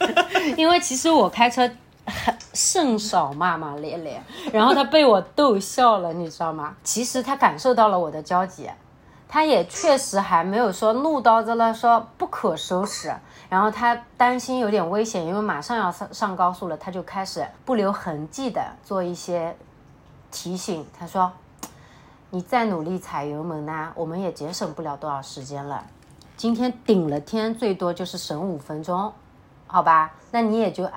[0.56, 1.70] 因为其实我开车
[2.06, 6.74] 很甚少骂骂咧咧，然后他被我逗笑了，你知道吗？
[6.82, 8.66] 其实他感受到了我的焦急，
[9.34, 13.12] 他也确实还没有说怒到这了，说不可收拾。
[13.48, 19.56] 然后他担心有点危险，因为马上要上上高速了，他就开始不留痕迹的做一些
[20.30, 20.86] 提醒。
[20.96, 21.32] 他说
[22.30, 25.84] ：“你再努力踩油门呢，我们也节省不了多少时间了。
[26.36, 29.12] 今天顶了天，最多就是省五分钟，
[29.66, 30.12] 好吧？
[30.30, 30.88] 那你也就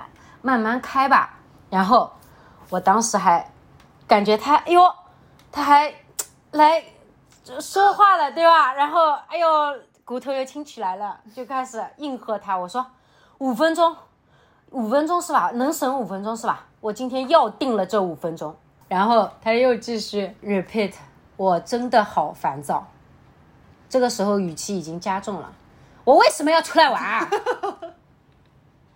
[0.44, 1.40] 慢慢开吧。”
[1.72, 2.12] 然后
[2.70, 3.50] 我当时还
[4.08, 4.94] 感觉他，哎呦，
[5.52, 5.92] 他还
[6.52, 6.84] 来
[7.62, 8.74] 说话了，对吧？
[8.74, 9.48] 然后，哎呦。
[10.08, 12.56] 骨头又轻起来了，就开始应和他。
[12.58, 12.88] 我说
[13.40, 13.94] 五分钟，
[14.70, 15.52] 五分钟是吧？
[15.56, 16.66] 能省五分钟是吧？
[16.80, 18.56] 我今天要定了这五分钟。
[18.88, 20.94] 然后他又继续 repeat，
[21.36, 22.88] 我真的好烦躁。
[23.90, 25.52] 这个时候语气已经加重了。
[26.06, 27.30] 我为什么要出来玩啊？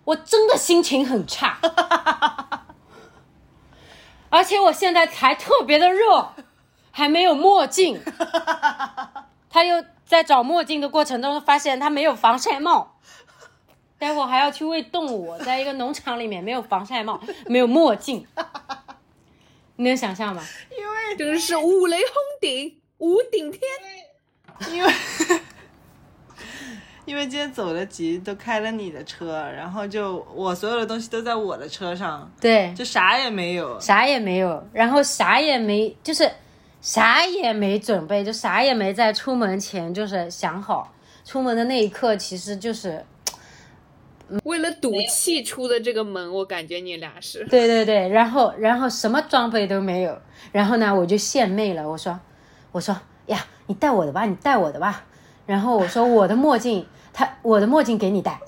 [0.04, 1.58] 我真的心情很差，
[4.30, 6.32] 而且我现在还特别的热，
[6.92, 8.00] 还没有墨镜。
[9.50, 9.84] 他又。
[10.04, 12.98] 在找墨镜的过程中，发现他没有防晒帽。
[13.98, 18.26] 待会儿还要去喂动物，在一个农场里面没有防晒帽， 没有墨镜，
[19.76, 20.42] 你能想象吗？
[20.76, 23.62] 因为真是五雷轰顶，五顶天。
[24.70, 24.92] 因为
[27.06, 33.80] 因为今天走的急，都开了你的车，然后就我所有的东西都在我的车上，对，就啥也没有。
[33.80, 36.30] 啥也没有，然后啥也没，就是
[36.82, 40.92] 啥也没准备，就啥也没在出门前就是想好。
[41.24, 43.04] 出门的那一刻，其实就是
[44.42, 47.44] 为了赌气出的这个门，我感觉你俩是。
[47.44, 50.18] 对对对，然后然后什么装备都没有，
[50.50, 52.18] 然后呢我就献媚了，我说
[52.72, 52.94] 我说
[53.26, 55.04] 呀，你戴我的吧，你戴我的吧，
[55.46, 58.40] 然后我说我的墨镜，他我的墨镜给你戴，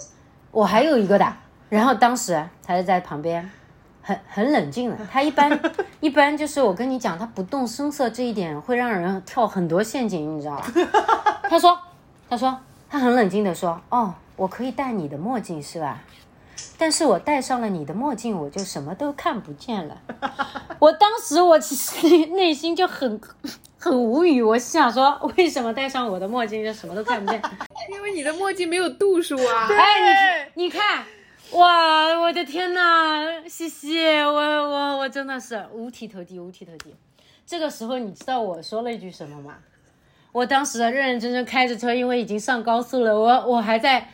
[0.50, 1.36] 我还有一个的，
[1.68, 3.48] 然后当时他就在旁边
[4.04, 4.96] 很很冷静的。
[5.10, 5.58] 他一般
[5.98, 10.70] 一般就是我跟你讲，他不动声色这一点会让人跳很多陷阱，你知道吧？
[11.48, 11.76] 他说
[12.28, 12.56] 他说
[12.88, 15.98] 他很冷静的说，哦，我可以戴你的墨镜是吧？
[16.76, 19.96] 但是我戴上了你的墨镜，我就什么都看不见了。
[20.78, 23.20] 我当时我其实内心就很
[23.78, 27.40] 很无语，我想说，为什么戴上我的墨镜就什么都看不见？
[27.92, 29.68] 因为你的墨镜没有度数啊。
[29.70, 31.04] 哎，你你看，
[31.54, 36.92] 哇，我的天呐，西西，我我我真的是五体投地，五体投地。
[37.46, 39.54] 这个时候，你知道我说了一句什么吗？
[40.32, 44.08] 我当时认认真真开着车，因为已经上高速了，我我还在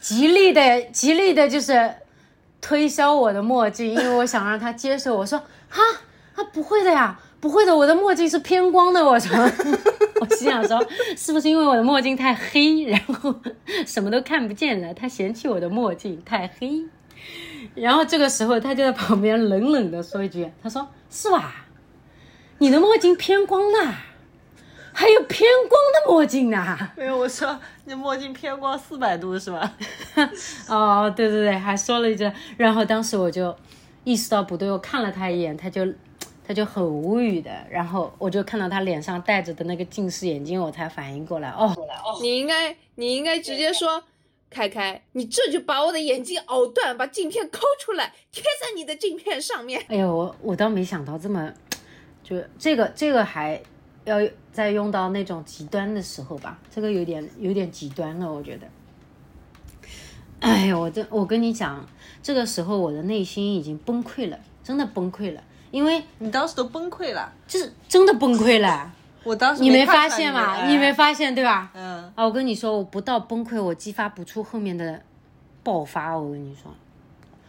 [0.00, 1.96] 极力的极力的，就是
[2.62, 5.18] 推销我的墨镜，因为我想让他接受。
[5.18, 5.82] 我说哈，
[6.34, 9.04] 啊不会的呀，不会的，我的墨镜是偏光的。
[9.04, 9.36] 我说，
[10.20, 10.84] 我心想说，
[11.16, 13.34] 是不是因为我的墨镜太黑，然后
[13.86, 14.94] 什么都看不见了？
[14.94, 16.84] 他嫌弃我的墨镜太黑。
[17.74, 21.66] 然后这个时候，他就在旁边冷冷的说一句：“他说是吧？
[22.58, 24.02] 你的墨镜偏光啦，
[24.92, 29.74] 还有偏光的墨镜呢。”没有，我说你墨镜偏光四百度是吧？
[30.70, 33.54] 哦，对对对，还说了一句，然后当时我就
[34.04, 35.84] 意识到不对，我看了他一眼，他就
[36.46, 41.74] 他就很无语的，然后我就看到他脸上戴着的那个近视眼镜，我才反应过来，哦，
[42.22, 44.00] 你应该你应该直接说，
[44.48, 49.82] 开开，你这就把我的眼镜咬断，把镜片抠出来，贴在你的镜片上面。
[49.88, 51.52] 哎呦，我我倒没想到这么，
[52.22, 53.60] 就这个这个还
[54.04, 54.18] 要
[54.52, 58.68] 再用到那种极端的时候吧，这个有点有点极端了，我觉得。
[60.38, 61.84] 哎呦，我这我跟你讲，
[62.22, 68.90] 这个时候我的内心已经崩溃了，真的崩溃了，因为你当时都崩溃了，就是真的崩溃了。
[69.24, 70.54] 我当时你没发现吗？
[70.54, 71.70] 哎你没发现对吧？
[71.74, 75.02] 嗯，啊，我跟你说，我不到崩溃，我激发不出后面的
[75.62, 76.16] 爆发。
[76.16, 76.72] 我跟你说，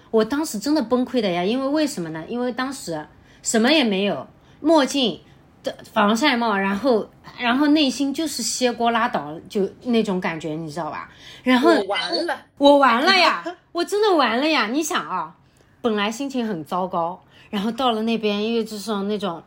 [0.09, 2.23] 我当时真的崩溃的呀，因为为什么呢？
[2.27, 3.05] 因为当时
[3.43, 4.25] 什么也没有，
[4.59, 5.21] 墨镜
[5.63, 11.07] 的防晒帽，然后然后内心就是歇锅拉倒，就那种感觉，你知道吧？
[11.43, 14.65] 然后我完了，我完了呀，我真的完了呀！
[14.67, 15.35] 你想啊，
[15.81, 19.41] 本来心情很糟糕，然后到了那边，因为就是那种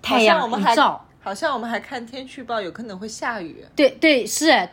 [0.00, 1.04] 太阳我们还一照。
[1.20, 3.62] 好像我们还看天气预报，有可能会下雨。
[3.76, 4.68] 对对，是，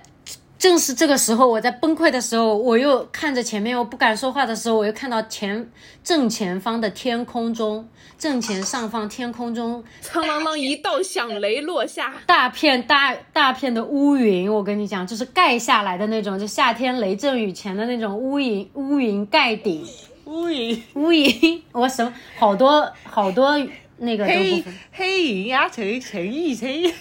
[0.57, 5.69] 正是这个时候，我在崩溃的时候，我又看着前面，我不敢说话的时候，我又看到前
[6.01, 19.85] 正前方的天空中，正前上方天空中苍啷啷一道响雷落下，大片大大片的乌云，我跟你讲，就是盖下来的那种，就夏天雷阵雨前的那种乌云，乌云盖顶，
[20.25, 23.55] 乌云、乌云，我什么好多好多
[23.97, 24.73] 那个黑分。
[24.91, 26.91] 黑云呀，成成雨成雨。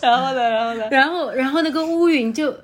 [0.00, 0.88] 然后呢，然后呢？
[0.90, 2.54] 然后，然后那个乌云就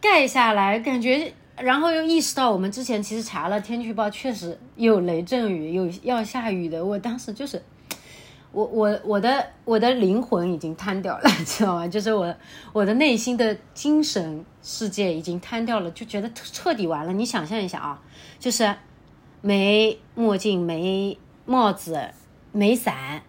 [0.00, 6.82] 盖下来，感觉，然后又意识到我们之前其实查了天气预报，确实有雷阵雨，有要下雨的。
[6.84, 7.62] 我当时就是，
[8.52, 11.86] 我我我的我的灵魂已经瘫掉了， 知道吗？
[11.88, 12.34] 就是我
[12.72, 17.12] 我的内心的精神世界已经瘫掉了，就觉得彻底完了。
[17.12, 18.00] 你想象一下啊，
[18.38, 18.74] 就是
[19.42, 22.10] 没墨镜，没帽子，
[22.52, 23.22] 没伞，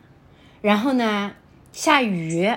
[0.62, 1.32] 然后呢
[1.71, 2.51] 下雨。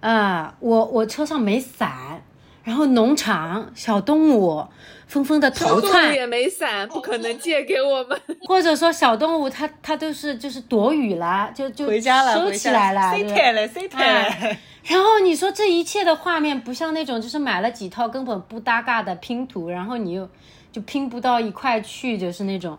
[0.00, 2.22] 啊，我我车上没伞，
[2.66, 4.66] 然后农场小动物
[5.06, 8.20] 纷纷的逃窜，也没伞，不可能借给我们。
[8.40, 13.18] 或者说小动物它它都是就是躲雨啦，就就回家了，收起来了，了，
[14.00, 14.02] 了。
[14.04, 20.28] 哎然后你说这一切的画面不像那种就是买了几套根本不搭嘎的拼图，然后你又
[20.72, 22.76] 就拼不到一块去，就是那种，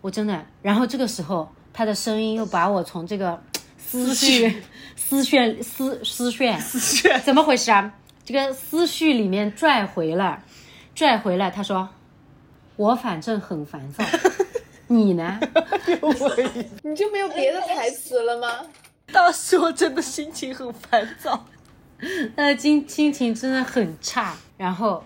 [0.00, 0.44] 我真的。
[0.62, 3.40] 然后这个时候他的声音又把我从这个
[3.78, 4.62] 思绪、
[4.96, 7.92] 思绪、思思绪、思绪怎么回事啊？
[8.24, 10.42] 这个思绪里面拽回来，
[10.94, 11.50] 拽回来。
[11.50, 11.88] 他说
[12.76, 14.04] ：“我反正很烦躁，
[14.86, 15.40] 你呢？”
[16.84, 18.66] 你就没有别的台词了吗？
[19.12, 21.44] 当时我真的心情很烦躁。
[22.36, 24.36] 呃，心心情真的很差。
[24.56, 25.04] 然后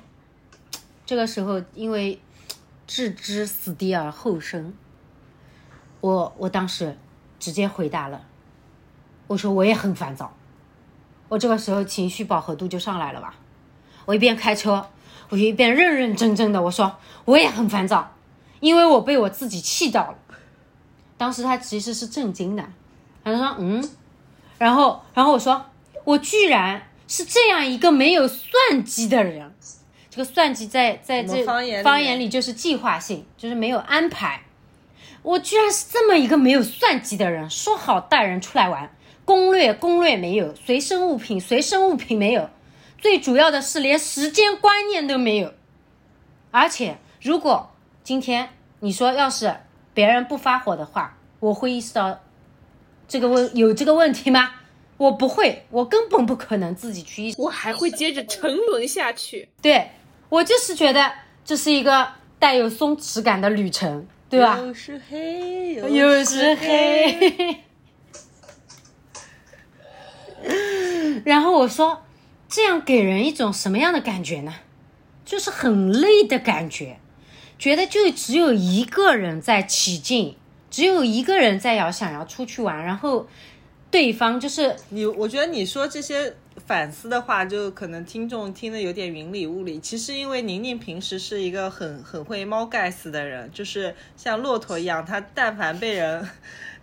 [1.07, 2.21] 这个时候，因为
[2.87, 4.75] 置之死地而后生，
[6.03, 6.97] 我我当时
[7.41, 8.27] 直接回答了，
[9.27, 10.36] 我说我也很烦躁。
[11.29, 13.35] 我这个时候情绪饱和度就上来了吧？
[14.05, 14.89] 我一边开车，
[15.29, 18.15] 我就一边认认真真的我说我也很烦躁，
[18.61, 20.17] 因为我被我自己气到了。
[21.17, 22.65] 当时他其实是震惊的，
[23.25, 23.89] 他就说嗯，
[24.59, 25.67] 然后然后我说
[26.05, 29.53] 我居然是这样一个没有算计的人。
[30.09, 34.43] 这个算计在在我这方言方言里就是计划性，就是没有安排。
[35.23, 38.91] 我居然是这么一个没有算计的人，说好带人出来玩，
[39.27, 42.49] 攻略攻略没有，随身物品随身物品没有，
[42.97, 45.53] 最主要的是连时间观念都没有。
[46.51, 47.71] 而且如果
[48.03, 48.49] 今天
[48.81, 49.55] 你说要是
[49.93, 52.21] 别人不发火的话，我会意识到
[53.09, 54.53] 这个问有这个问题吗？
[54.97, 57.43] 我不会，我根本不可能自己去意识。
[57.43, 59.49] 我还会接着沉沦下去。
[59.61, 59.91] 对
[60.29, 61.13] 我就是觉得
[61.45, 62.09] 这是一个
[62.39, 64.57] 带有松弛感的旅程，对吧？
[64.59, 67.59] 又是黑，又是黑。
[71.25, 72.03] 然后我说，
[72.49, 74.55] 这样给人一种什么样的感觉呢？
[75.25, 76.99] 就是很累的感觉，
[77.59, 80.37] 觉得就只有一个人在起劲，
[80.71, 83.27] 只有一个人在要想要出去玩，然后
[83.91, 89.81] 对方就是你，我觉得你说这些反思的话，就可能听众听得有点云里雾里。
[89.81, 96.29] 其实因为宁宁平时是一个很很会猫盖死的人，就是像骆驼一样，他但凡被人。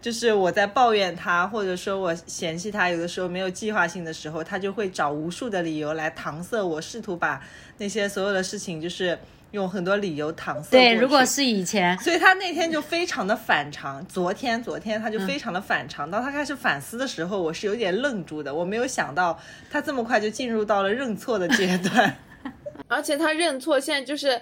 [0.04, 7.42] 就是我在抱怨他，或者说我嫌弃他，有的时候没有计划性的时候，他就会找无数的理由来搪塞我，试图把
[7.78, 9.18] 那些所有的事情，就是
[9.52, 10.72] 用很多理由搪塞。
[10.72, 14.06] 对，如果是以前，所以他那天就非常的反常。
[14.06, 16.12] 昨天，昨天他就非常的反常。
[16.12, 19.40] 当他开始反思的时候，我是有点愣住的，我没有想到
[19.72, 22.14] 他这么快就进入到了认错的阶段。
[22.90, 24.42] 而且他认错，现在就是。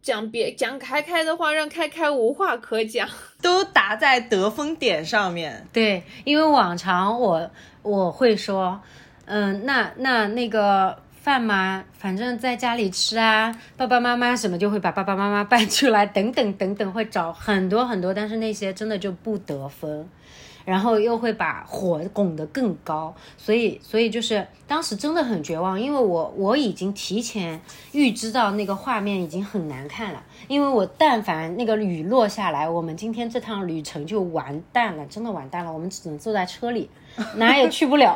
[0.00, 3.08] 讲别讲开开的话，让开开无话可讲，
[3.42, 5.66] 都打在得分点上面。
[5.72, 7.50] 对，因为往常我
[7.82, 8.80] 我会说，
[9.26, 20.08] 嗯，那那那个饭嘛，反正在家里吃啊，爸爸妈妈什么就会把爸爸妈妈 搬出来，等等等等，会找很多很多，但是那些真的就不得分。
[20.68, 27.58] 然后又会把火拱得更高，所以所以就是当时真的很绝望，因为我我已经提前
[27.92, 36.90] 预知到那个画面已经很难看了，因为我但凡那个雨落下来，我们今天这趟旅程就完蛋了，真的完蛋了，我们只能坐在车里，
[37.36, 38.14] 哪也去不了。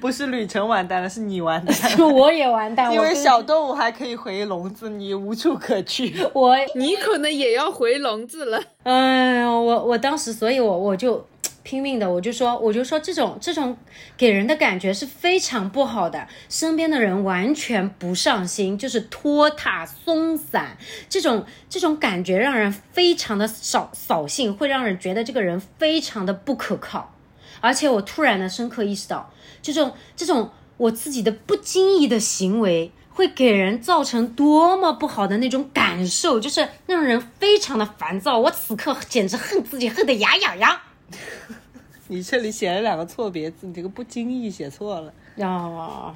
[0.00, 1.74] 不是旅程完蛋了，是你完蛋，
[2.12, 6.12] 我也完蛋，因为小动物还可以回笼子，你无处可去。
[6.32, 8.60] 我你可能也要回笼子了。
[8.82, 11.24] 哎呦，我我当时，所以我我就。
[11.66, 13.76] 拼命的，我就说，我就说，这种这种
[14.16, 20.76] 给人的感觉是非常不好的，身边的人完全不上心，就是拖沓松散，
[21.08, 27.12] 这种这种感觉让人非常的扫扫兴，会让人觉得这个人非常的不可靠。
[27.60, 38.38] 而且我突然的深刻意识到，这种这种我自己的不经意的行为，会给人造成多么不好的那种感受，就是让人非常的烦躁。
[38.38, 40.78] 我此刻简直恨自己，恨得牙痒痒。
[42.08, 45.12] 你这里写了两个错别字，你这个不经意写错了。
[45.36, 46.14] 哦，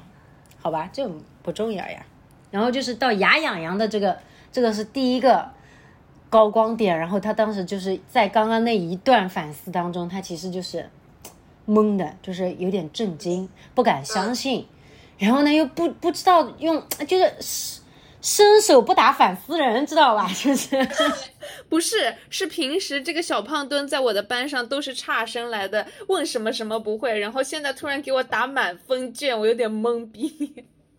[0.61, 1.09] 好吧，这
[1.43, 2.05] 不重要呀。
[2.49, 4.17] 然后就是到牙痒痒的这个，
[4.51, 5.49] 这个是第一个
[6.29, 6.97] 高光点。
[6.97, 10.89] 然后他当时就是在刚刚那一段反思当中，他其实就是
[11.67, 14.65] 懵的，就是有点震惊，不敢相信。
[15.17, 17.80] 然后呢，又不不知道用，就是。
[18.21, 20.29] 伸手不打反思人，知道吧？
[20.33, 20.87] 就是，
[21.67, 30.53] 不是，是平时这个小胖墩在我的班上都是差生来的，问什么什么不会，然后现在突然给我打满分卷，我有点懵逼。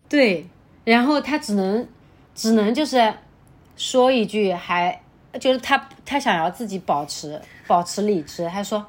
[0.09, 0.45] 对，
[0.83, 1.87] 然后他只能，
[2.35, 3.13] 只能就是
[3.77, 5.01] 说一句，还
[5.39, 8.85] 就是他他想要自己保持保持理智，他说：“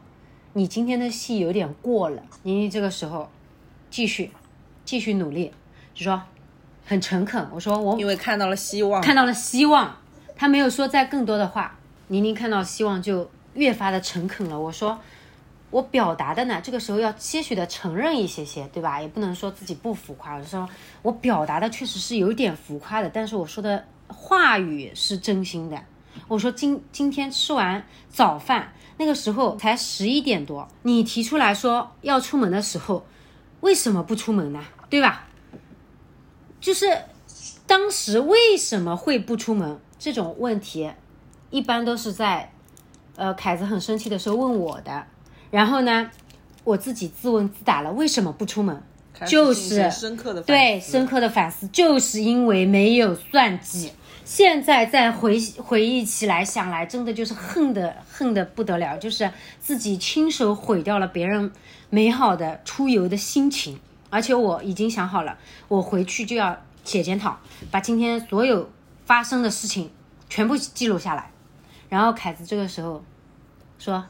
[0.54, 3.30] 你今天的戏有点过了。”妮妮这个时候
[3.90, 4.32] 继续
[4.84, 5.52] 继续努力，
[5.94, 6.20] 就说。
[6.84, 9.96] 很诚恳，我说我因为看到了希望，看到了希望，
[10.36, 11.78] 他没有说再更多的话。
[12.08, 14.60] 宁宁看到希望就越发的诚恳了。
[14.60, 14.98] 我说
[15.70, 19.00] 我表达的呢，这个时候要些许的承认一些些，对吧？
[19.00, 20.34] 也不能说自己不浮夸。
[20.34, 20.68] 我说
[21.00, 25.82] 我表达的确实是有点浮夸的，但是我说的话语是真心的。
[26.28, 33.06] 我说今今天吃完早饭那个时候才十一点多，你提出来说要出门的时候，
[33.60, 34.62] 为什么不出门呢？
[34.90, 35.26] 对吧？
[36.64, 36.86] 就是
[37.66, 40.90] 当时为什么会不出门这种问题，
[41.50, 42.50] 一般都是在，
[43.16, 45.04] 呃，凯子很生气的时候问我的。
[45.50, 46.10] 然后呢，
[46.64, 48.82] 我自己自问自答了，为什么不出门？
[49.26, 53.92] 就是深刻的对深刻的反思，就是因为没有算计。
[54.24, 61.52] 现在再回回忆起来，想来真的就是恨的恨的不得了，就是自己亲手毁掉了别人
[61.90, 63.78] 美好的出游的心情。
[64.14, 65.36] 而且我已经想好了，
[65.66, 67.36] 我回去就要写检讨，
[67.72, 68.70] 把今天所有
[69.04, 69.90] 发生的事情
[70.28, 71.32] 全部记录下来。
[71.88, 73.02] 然后凯子这个时候
[73.76, 74.06] 说：“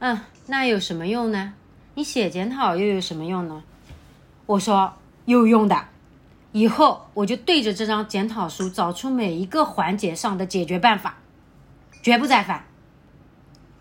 [0.00, 1.54] 嗯，那有什么用呢？
[1.94, 3.62] 你写检讨又有什么用呢？”
[4.46, 4.94] 我说
[5.26, 5.86] ：“有用的，
[6.50, 11.18] 以后我就对着这张检讨书找出每一个环节上的解决办法，
[12.02, 12.64] 绝不再犯。”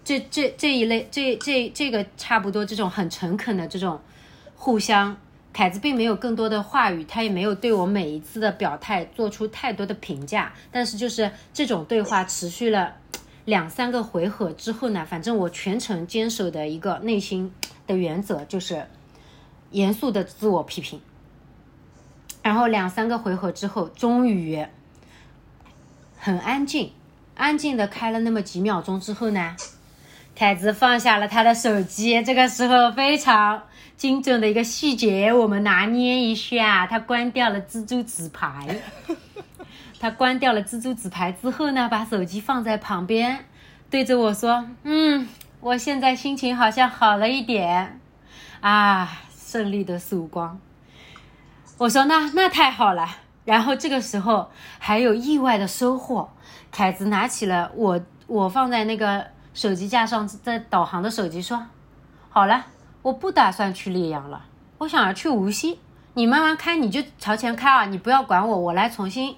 [0.05, 3.99] 这这这一类，这这这个差不多，这种很诚恳的这种
[4.55, 5.17] 互相。
[5.57, 12.93] 凯子并没有更多的话语，他也没有对我每一次的表态做出太多的评价，但是就是这种对话持续了
[13.45, 17.51] 两三个回合之后呢，反正我全程坚守的一个内心
[17.87, 18.85] 的原则就是
[19.71, 21.01] 严肃的自我批评。
[22.43, 24.63] 然后两三个回合之后，终于
[26.19, 26.91] 很安静，
[27.33, 29.55] 安静的开了那么几秒钟之后呢，
[30.35, 32.21] 凯子放下了他的手机。
[32.21, 33.63] 这个时候非常
[33.97, 38.79] 精准的一个细节，我们拿捏一下，他关掉了蜘蛛纸牌。
[39.99, 43.45] 他关掉了蜘蛛纸牌之后呢，把手机放在旁边，
[43.89, 45.27] 对着我说：“嗯，
[45.59, 47.99] 我现在心情好像好了一点
[48.61, 50.59] 啊，胜利的曙光。”
[51.79, 53.09] 我说那那太好了，
[53.45, 56.29] 然后这个时候还有意外的收获，
[56.71, 59.25] 凯子拿起了我我放在那个
[59.55, 61.65] 手机架上在导航的手机，说
[62.29, 62.67] ：“好了，
[63.01, 64.45] 我不打算去溧阳了，
[64.79, 65.79] 我想要去无锡，
[66.13, 69.35] 你慢慢开，你就朝前开啊，你不要管我，我来重新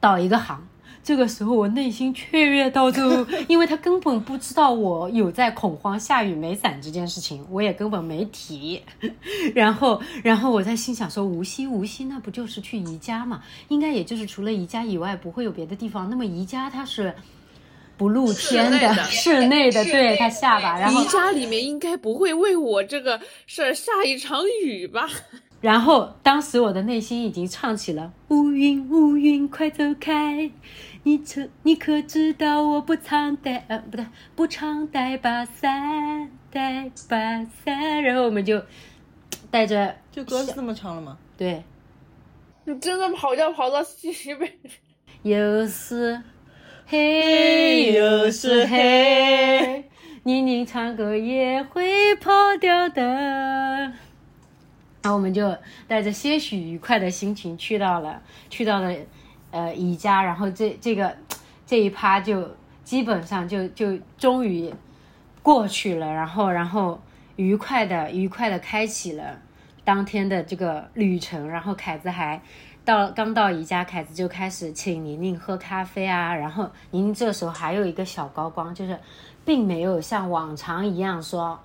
[0.00, 0.66] 导一个航。”
[1.06, 8.82] 这个时候我内心雀跃到都， 因为他根本不知道我有在恐慌下雨没伞这件事情，我也根本没提。
[9.54, 13.40] 然后，然后我在心想说，无锡，无锡那不就是去宜家嘛？
[13.68, 16.10] 应该也就是除了宜家以外不会有别的地方。
[16.10, 17.14] 那么宜家它是
[17.96, 20.78] 不露天的，室内的，对，他下巴。
[20.78, 25.08] 然后宜家里面应该不会为我这个事儿下一场雨吧？
[25.62, 30.50] 然后当时我的内心已经唱起了乌云乌云快走开。
[31.02, 38.60] 你可你可知道我不常带呃不对不常带把伞带把伞，然后我们就
[39.50, 41.16] 带着就歌是这么唱了吗？
[41.38, 41.62] 对，
[42.64, 44.58] 你真的跑调跑到西北，
[45.22, 46.20] 又是
[46.88, 49.84] 嘿又是嘿，
[50.22, 52.30] 宁宁唱歌也会跑
[52.60, 53.02] 调的。
[55.02, 55.56] 然后我们就
[55.88, 58.94] 带着些许愉快的心情去到了去到了。
[59.52, 61.16] 呃，宜家，然后这这个
[61.64, 64.74] 这一趴就基本上就就终于
[65.40, 67.00] 过去了，然后然后
[67.36, 69.40] 愉快的愉快的开启了
[69.82, 72.42] 当天的这个旅程，然后凯子还
[72.86, 78.98] 到刚到宜家，凯子就开始请宁宁喝咖啡啊，然后宁宁这时候还有一个小高光，就是
[79.44, 81.58] 并没有像往常一样说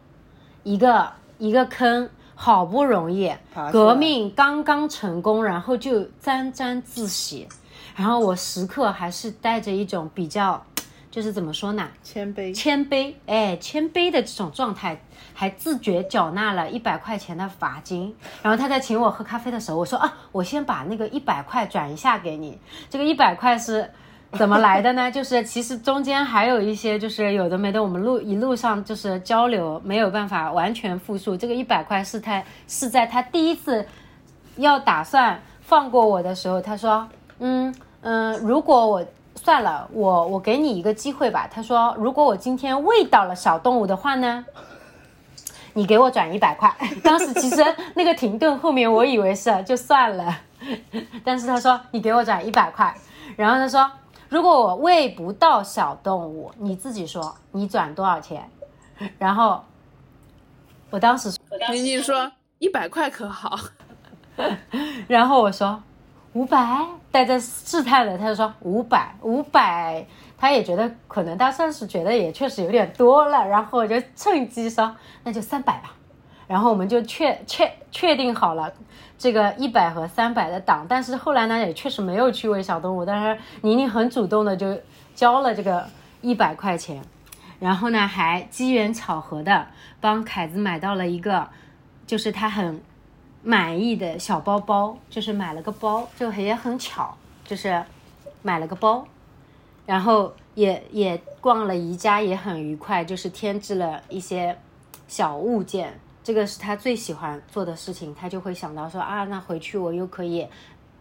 [0.64, 2.10] 一个一个坑。
[2.34, 3.32] 好不容易
[3.72, 7.48] 革命刚刚成功，然后就沾沾自喜。
[7.96, 10.66] 然后我时刻还是带着一种比较，
[11.12, 11.88] 就是怎么说呢？
[12.02, 15.00] 谦卑，谦卑，哎，谦卑的这种状态，
[15.34, 18.16] 还自觉缴纳了一百块钱的罚金。
[18.42, 22.58] 然后他在请我喝咖啡的时候，我说啊，我先把那个一百块转一下给你。
[22.90, 23.88] 这个一百块是
[24.34, 25.12] 怎么来的呢？
[25.12, 31.36] 就是其实中间还有一些，就是有的没的，我们路一路上就是交流，没有办法完全复述。
[31.36, 33.86] 这个一百块是他是在他第一次
[34.56, 37.08] 要打算放过我的时候，他说。
[37.44, 39.04] 嗯嗯，如果我
[39.44, 41.50] 算了，我我给你一个机会吧。
[41.52, 44.46] 他说，如果我今天喂到了小动物的话呢，
[45.74, 46.72] 你给我转一百块。
[47.04, 47.66] 当时其实
[47.96, 50.38] 那个停顿后面，我以为是就算了，
[51.26, 52.96] 但是他说你给我转一百块。
[53.36, 53.90] 然后他说，
[54.30, 58.48] 如果我喂不到小动物，你自己说你转多少钱。
[59.18, 59.64] 然后
[60.92, 61.32] 我当时
[61.72, 63.58] 宁宁说一百块可好？
[65.10, 65.82] 然后我说。
[66.34, 70.06] 五百，带着试探的，他就说五百，五百，
[70.38, 75.94] 他也觉得可能他算是觉得也确实有点多了，然后我就趁机说那就三百吧，
[76.48, 78.72] 然后我们就确确确定好了
[79.18, 84.80] 这个一百和三百的档，但是后来呢也确实没有去喂小动物，但是宁宁很主动的就
[85.14, 85.86] 交了这个
[86.22, 87.04] 一百块钱，
[87.60, 89.68] 然后呢还机缘巧合的
[90.00, 91.50] 帮凯子买到了一个，
[92.08, 92.82] 就是他很。
[93.44, 97.84] 满意的小包包，就是买了个包，就也很巧，就是
[98.44, 99.08] 买了个包，
[99.86, 104.56] 然后也也逛了宜家，也很愉快，就是添置了一些
[105.08, 110.48] 小物件，这个是他最喜欢做的事情，他就会想到说啊，那回去我又可以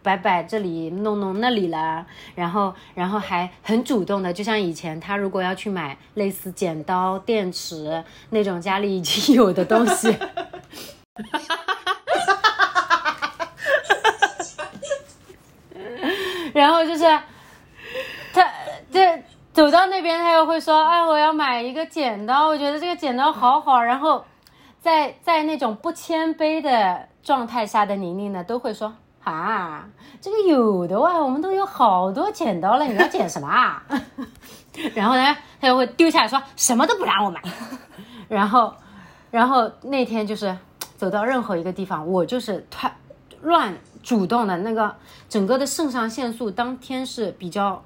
[0.02, 10.28] 摆摆这里，弄弄那里了，然后然后还很主动的，就像以前他如果要去买类似剪刀、电池那种家里已经有的东西哈
[11.32, 11.76] 哈哈。
[16.52, 17.04] 然后就是，
[18.32, 18.44] 他
[18.90, 19.22] 这
[19.52, 24.24] 走到那边，他又会说：“哎，我要买一个剪刀，我觉得这个剪刀好好。”然后，
[24.80, 28.94] 在在那种不谦卑的状态下的宁宁呢，都会说
[29.24, 29.88] ：“啊，
[30.20, 33.82] 这个有的哇，我们都有好多剪刀了，你要剪什么啊？”
[34.94, 37.40] 然后呢，他又会丢下来说：“什么都不让我买。
[38.28, 38.74] ”然后，
[39.30, 40.56] 然后那天就是。
[40.96, 42.86] 走到任何一个地方，我就是突
[43.40, 44.94] 乱主动的那个
[45.28, 47.82] 整个的肾上腺素当天是比较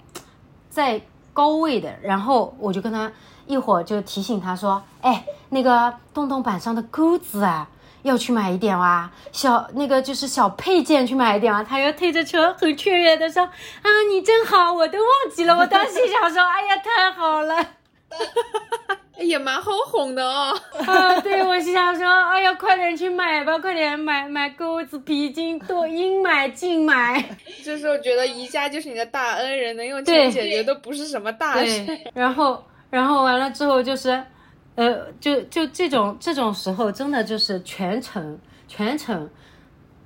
[0.71, 1.01] 在
[1.33, 3.13] 高位的，然后我就跟他
[3.47, 7.69] 一会儿就提醒他说，哎，那个洞洞板上的钩子啊。
[8.05, 11.65] 要去买一点哇，小那个就是小配件去买一点啊。
[11.65, 13.43] 他又推着车很雀跃的说
[13.81, 17.57] ：“啊，你真好，我都忘记了。”我当时想说：“哎呀，太好了，
[19.19, 20.57] 也蛮好哄的哦。
[20.87, 27.25] 啊， 对我是想说：“哎呀，快点去买吧，快点买买钩子、皮筋，多应买尽买。”
[27.65, 31.87] 就是我觉得宜家就是你的大恩人，能用钱解决都不是什么大事。
[32.15, 34.23] 然后，然后完了之后就是。
[34.77, 38.37] 呃，就就这种这种时候，真的就是全程
[38.67, 39.31] 全程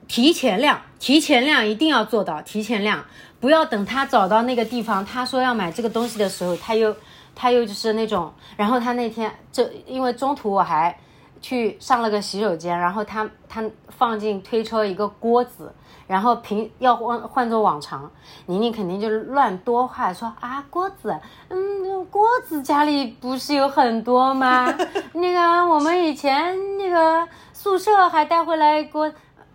[0.06, 3.02] 提前量，提前量一定要做到提前量，
[3.40, 6.94] 不要等他找到那个地方，他说要买这个东西的时候，他又
[7.41, 10.99] 他又就是那种，然后他那天就因为中途我还
[11.41, 15.72] 去上了个洗手间，然后他他放进推车一个锅子。
[16.09, 18.11] 然后平要换换做往常，
[18.47, 21.14] 宁宁肯定就是乱多话说啊锅子，
[21.51, 24.74] 嗯锅子家里不是有很多吗？
[25.12, 29.12] 那个我们以前那个宿舍还带回来锅，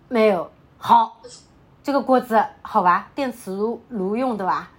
[0.08, 1.16] 没有好，
[1.82, 4.70] 这个锅子好吧，电磁炉炉用的吧？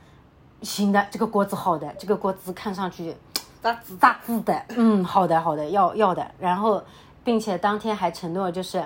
[0.66, 3.16] 行的，这个锅子好的，这个锅子看上去
[3.62, 6.84] 扎滋扎滋的，嗯好的好的要要的，然后
[7.24, 8.84] 并且当天还承诺就是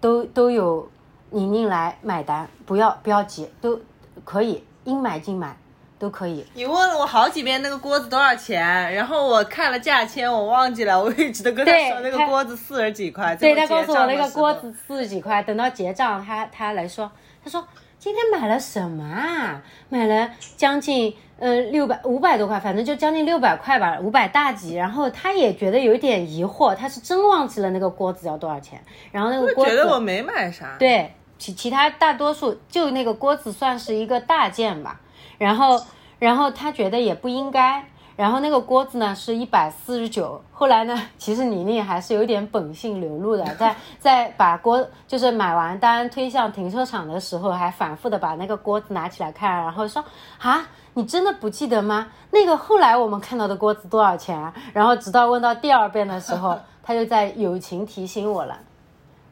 [0.00, 0.88] 都都有。
[1.34, 3.80] 宁宁来买单，不要不要急，都
[4.22, 5.56] 可以应买尽买，
[5.98, 6.46] 都可以。
[6.52, 13.34] 你问了我好几遍那个锅子多少钱，然后我看了价签，我忘记了，我一直都跟他说那个锅子四十几块。
[13.34, 17.10] 对他告诉我那个锅子四十几块，等到结账他他来说，
[17.42, 17.66] 他说
[18.02, 19.62] 今天买了什么啊？
[19.88, 24.74] 买了将近呃六百五百多块，反正就将近六百块吧，五百大几。
[24.74, 28.82] 然后他也觉得有点疑惑，他是真忘记了那个锅子要多少钱。
[29.12, 30.74] 然后那个锅子觉得我没买啥。
[30.80, 31.12] 对。
[31.38, 35.00] 其其他大多数就那个锅子算是一个大件吧，
[35.38, 35.80] 然后
[36.18, 37.84] 然后他觉得也不应该，
[38.22, 50.04] 然后那个锅子呢是一百四十九，后来呢， 其实妮妮还是有点本性流露的，在在把锅就是买完单推向停车场的时候，还反复的把那个锅子拿起来看，然后说
[50.38, 50.64] 啊，
[50.94, 52.12] 你真的不记得吗？
[52.30, 54.52] 那个后来我们看到的锅子多少钱？
[54.72, 58.56] 然后直到问到第二遍的时候，他就在友情提醒我了，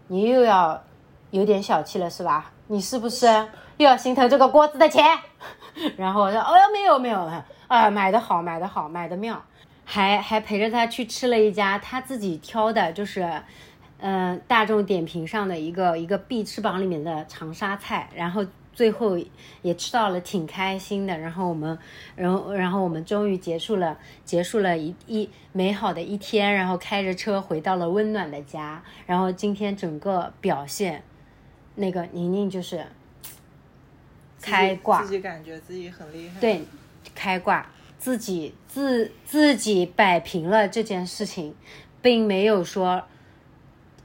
[0.09, 0.83] 你又要。
[1.31, 2.51] 有点小气了是吧？
[2.67, 3.29] 你是不是
[3.77, 5.07] 又要心疼这个锅子的钱？
[5.97, 7.31] 然后我说：哦，没有没有，
[7.71, 9.41] 啊，买的好，买的好，买的妙，
[9.85, 13.43] 还还陪着他去吃了一家他自己挑的，就是，
[13.99, 19.17] 嗯，大众点评上的一个一个必吃榜里面的长沙菜，然后最后
[19.63, 21.17] 也吃到了，挺开心的。
[21.17, 21.79] 然后我们，
[22.17, 28.83] 然后然后我们终于结束了，结束了一一美好的一天，然后开着车回到了温暖的家。
[29.07, 31.05] 然后今天整个表现。
[31.77, 32.85] 那个宁宁就是
[34.43, 36.41] 开挂，自己感觉自己很厉害。
[36.41, 36.63] 对，
[37.21, 41.55] 开挂，自己自自己摆平了这件事情，
[42.01, 43.03] 并没有说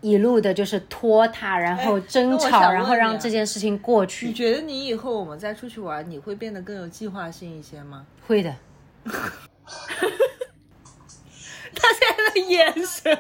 [0.02, 4.28] 一路的就是拖沓，然后争吵，然后让这件事情过去。
[4.28, 8.06] 你觉得你以后我们再出去玩，你会变得更有计划性一些吗？
[8.28, 8.54] 会的。
[11.78, 13.18] 他现在的眼神，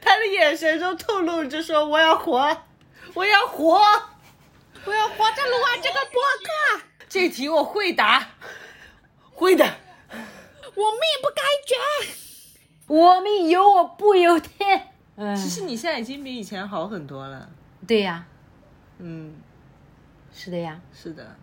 [0.00, 2.56] 他的眼神中透露着说：“我要活。”
[3.12, 3.76] 我要活，
[4.86, 6.82] 我要活着录完这个播客。
[7.08, 8.30] 这题我会答，
[9.34, 9.64] 会的。
[9.64, 11.74] 我命不该绝，
[12.88, 14.88] 我命由我不由天。
[15.36, 17.48] 其实你现在已经比以前好很多了。
[17.86, 18.26] 对呀，
[18.98, 19.34] 嗯，
[20.32, 21.36] 是的呀，是的。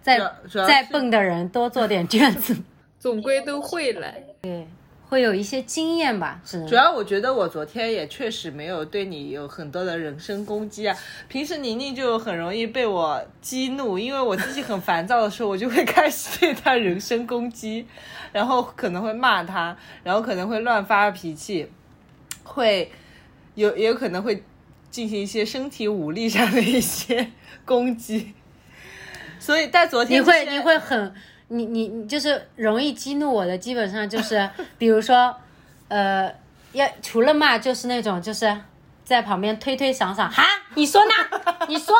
[0.00, 0.18] 再
[0.66, 2.56] 再笨的人多做点卷子，
[2.98, 4.10] 总归都会了。
[4.40, 4.66] 对。
[5.10, 10.96] 会有一些经验吧，主要我觉得我昨天也确实没有对你有很多的人身攻击啊。
[11.26, 17.84] 平时宁宁就很容易被我激怒，因为我自己很烦躁的时候，我就会开始对他人身攻击，
[18.30, 21.68] 然后可能会骂他，然后可能会乱发脾气，
[22.44, 22.92] 会
[23.56, 24.44] 有也有可能会
[24.92, 27.32] 进行一些身体武力上的一些
[27.66, 28.32] 攻击。
[29.40, 31.12] 所以在昨天你会你会很。
[31.52, 34.48] 你你你就是容易激怒我的，基本上就是，
[34.78, 35.34] 比如说，
[35.88, 36.32] 呃，
[36.72, 38.56] 要除了骂，就是那种就是
[39.02, 40.44] 在旁边推推搡搡，哈，
[40.76, 41.10] 你说呢？
[41.66, 41.96] 你说，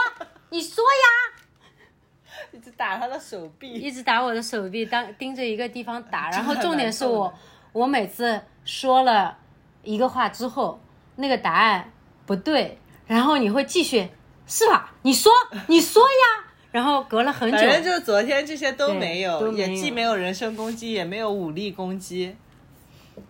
[0.50, 7.34] 你说呀，一直打他的手臂，一直打我的手臂，当盯着一个地方打，然后重点是我，
[7.72, 9.36] 我每次说了
[9.82, 10.80] 一个话之后，
[11.16, 11.92] 那个答案
[12.24, 12.78] 不对，
[13.08, 14.10] 然后你会继续，
[14.46, 14.92] 是吧？
[15.02, 15.32] 你说，
[15.66, 16.46] 你说呀。
[16.72, 22.36] 然后隔了很久，反正就是昨天这些都没有，也既没有人身攻击，也没有武力攻击，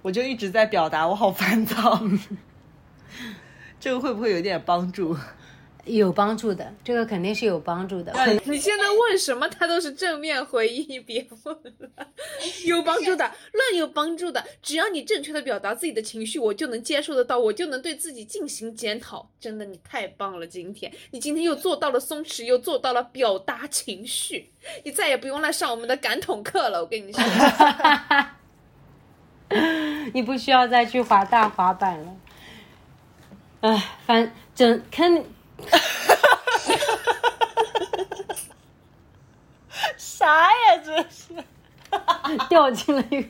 [0.02, 2.00] 我就一直在表达我好烦躁。
[3.80, 5.16] 这个会不会有点帮助？
[5.96, 8.12] 有帮助的，这个肯定是有帮助的。
[8.44, 11.88] 你现在问什么，他都是正面回应，别问了。
[12.64, 19.30] 有帮助的，乱有帮助的，只要你正确的表达自己的情绪，我就能接受得到，我就能对自己进行检讨。
[19.40, 24.52] 真的，你太棒了，今天你今天又做到了松弛，又做到了表达情绪，
[24.84, 26.80] 你再也不用来上我们的感统课了。
[26.80, 27.22] 我跟你说，
[30.12, 32.16] 你不需要再去滑大滑板了。
[33.60, 35.24] 哎，反正肯。
[39.96, 40.76] 啥呀？
[40.84, 41.34] 这是
[42.48, 43.28] 掉进了一个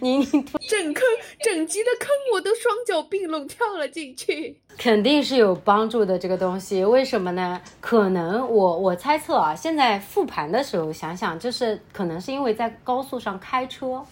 [0.00, 1.04] 泥泞土，整坑
[1.42, 4.56] 整级的坑，我都双脚并拢跳了进去。
[4.78, 7.60] 肯定是有帮助的这个东西，为什么呢？
[7.80, 14.04] 可能我我猜测啊，现在复盘的时候想想，就是可能是因为在高速上开车。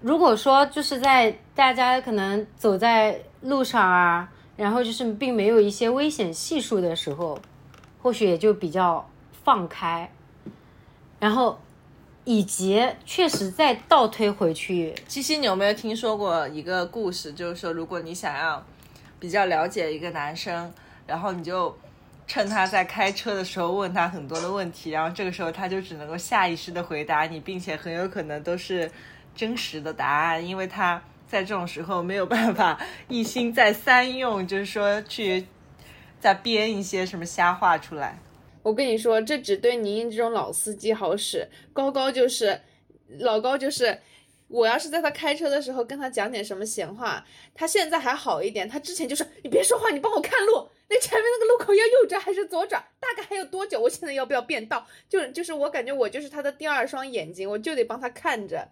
[0.00, 4.28] 如果说就是在大家可能走在路上啊。
[4.60, 7.40] 然后就是并没有一些危险系数的时候，
[8.02, 9.08] 或许也就比较
[9.42, 10.12] 放开。
[11.18, 11.58] 然后，
[12.24, 17.32] 以及确实再倒推回去，七七，你有没有听说过一个故事？
[17.32, 18.62] 就是说，如果你想要
[19.18, 20.70] 比较了解一个男生，
[21.06, 21.74] 然后你就
[22.26, 28.92] 趁他在开车的时候问他很多的问题，然后这个时候他就只能够下意识的回答你，并且很有可能都是
[29.34, 31.02] 真实的答案，因为他。
[31.30, 35.46] 在这种时候没有办法一心再三用，就是说去
[36.18, 38.18] 再编一些什么瞎话出来。
[38.64, 41.48] 我跟你说，这只对您这种老司机好使。
[41.72, 42.60] 高高就是
[43.20, 44.00] 老高，就是
[44.48, 47.24] 我要是在他开车的时候跟他讲点什么闲话，
[47.54, 48.68] 他现在还好一点。
[48.68, 52.84] 他之前就是你别说话，你帮我看路，那前面那个路口要右转还是左转？
[52.98, 53.80] 大概还有多久？
[53.80, 54.84] 我现在要不要变道？
[55.08, 58.68] 就就是我感觉我就是他的第二双眼睛，我就得帮他看着。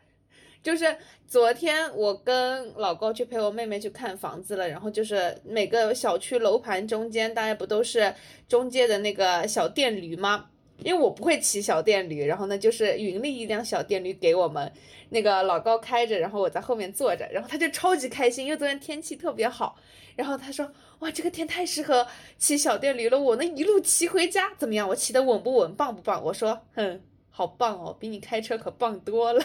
[0.63, 0.97] 就是
[1.27, 8.13] 昨天我跟老高去陪我妹妹去看房子了，然后就是每个小区楼盘中间，大家不都是
[8.49, 10.51] 中介的那个小电驴吗？
[10.85, 14.71] 因为我不会骑小电驴，然后呢就是云丽一辆小电驴给我们，
[15.09, 19.77] 那个老高开着，然后我在后面坐着，然后他就超级开心，因为昨天天气特别好，
[20.15, 22.07] 然后他说哇这个天太适合
[22.37, 24.89] 骑小电驴了，我能一路骑回家，怎么样？
[24.89, 26.23] 我骑的稳不稳，棒不棒？
[26.23, 27.01] 我说哼，
[27.31, 29.45] 好棒哦，比你开车可棒多了。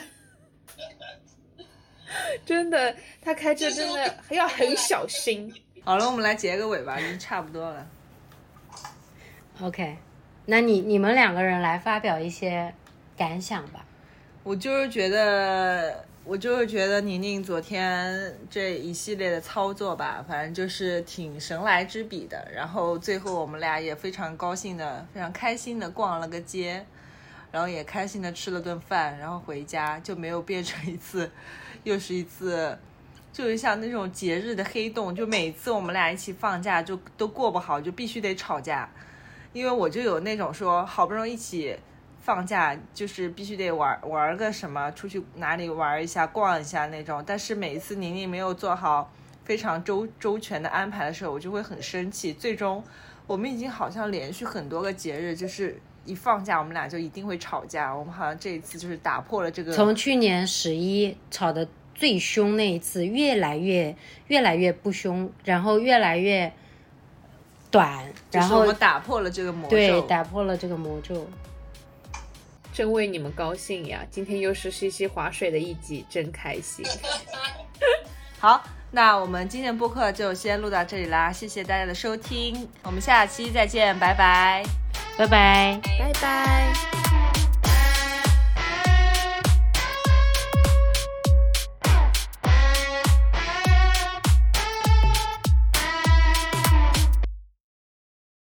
[2.46, 5.54] 真的，他开车真的要很小心。
[5.84, 7.88] 好了，我们来结个尾吧，已经差不多了。
[9.62, 9.98] OK，
[10.46, 12.74] 那你你们两个人来发表一些
[13.18, 13.86] 感想吧。
[14.44, 22.48] 我就是觉得，我就是觉得宁宁昨天这一系列的操作吧，反正就是挺神来之笔的。
[22.54, 26.86] 然后最后我们俩也非常高兴的、非常开心的逛了个街。
[27.54, 31.30] 然后也开心的吃了顿饭，然后回家就没有变成一次，
[31.86, 32.76] 又是一次，
[33.32, 38.90] 就是像那种节日的黑洞，就每次我们俩一起放假就都过不好，就必须得吵架，
[39.54, 41.78] 因为我就有那种说好不容易一起
[42.22, 49.14] 放假，就是必须得玩玩个什么，出去哪里玩一下、逛一下那种，但是每一次宁宁没有做好
[49.46, 52.34] 非常周周全的安排的时候，我就会很生气。
[52.34, 52.84] 最终，
[53.28, 55.80] 我们已经好像连续很多个节日就是。
[56.06, 57.94] 一放假，我们俩就一定会吵架。
[57.94, 59.72] 我们好像这一次就是打破了这个。
[59.74, 63.96] 从去年十一吵的最凶那一次，越来越
[64.28, 66.52] 越来越不凶，然后越来越
[67.72, 69.70] 短，然后我们打破了这个魔咒。
[69.70, 71.28] 对，打破了这个魔咒。
[72.74, 74.04] 真为你们高兴呀！
[74.10, 76.84] 今天又是西西划水的一集，真开心。
[78.42, 84.83] 好，那我们今天播客就先录到这里啦，谢谢大家的收听，我们下期再见，拜拜。
[85.18, 86.74] 拜拜，拜拜。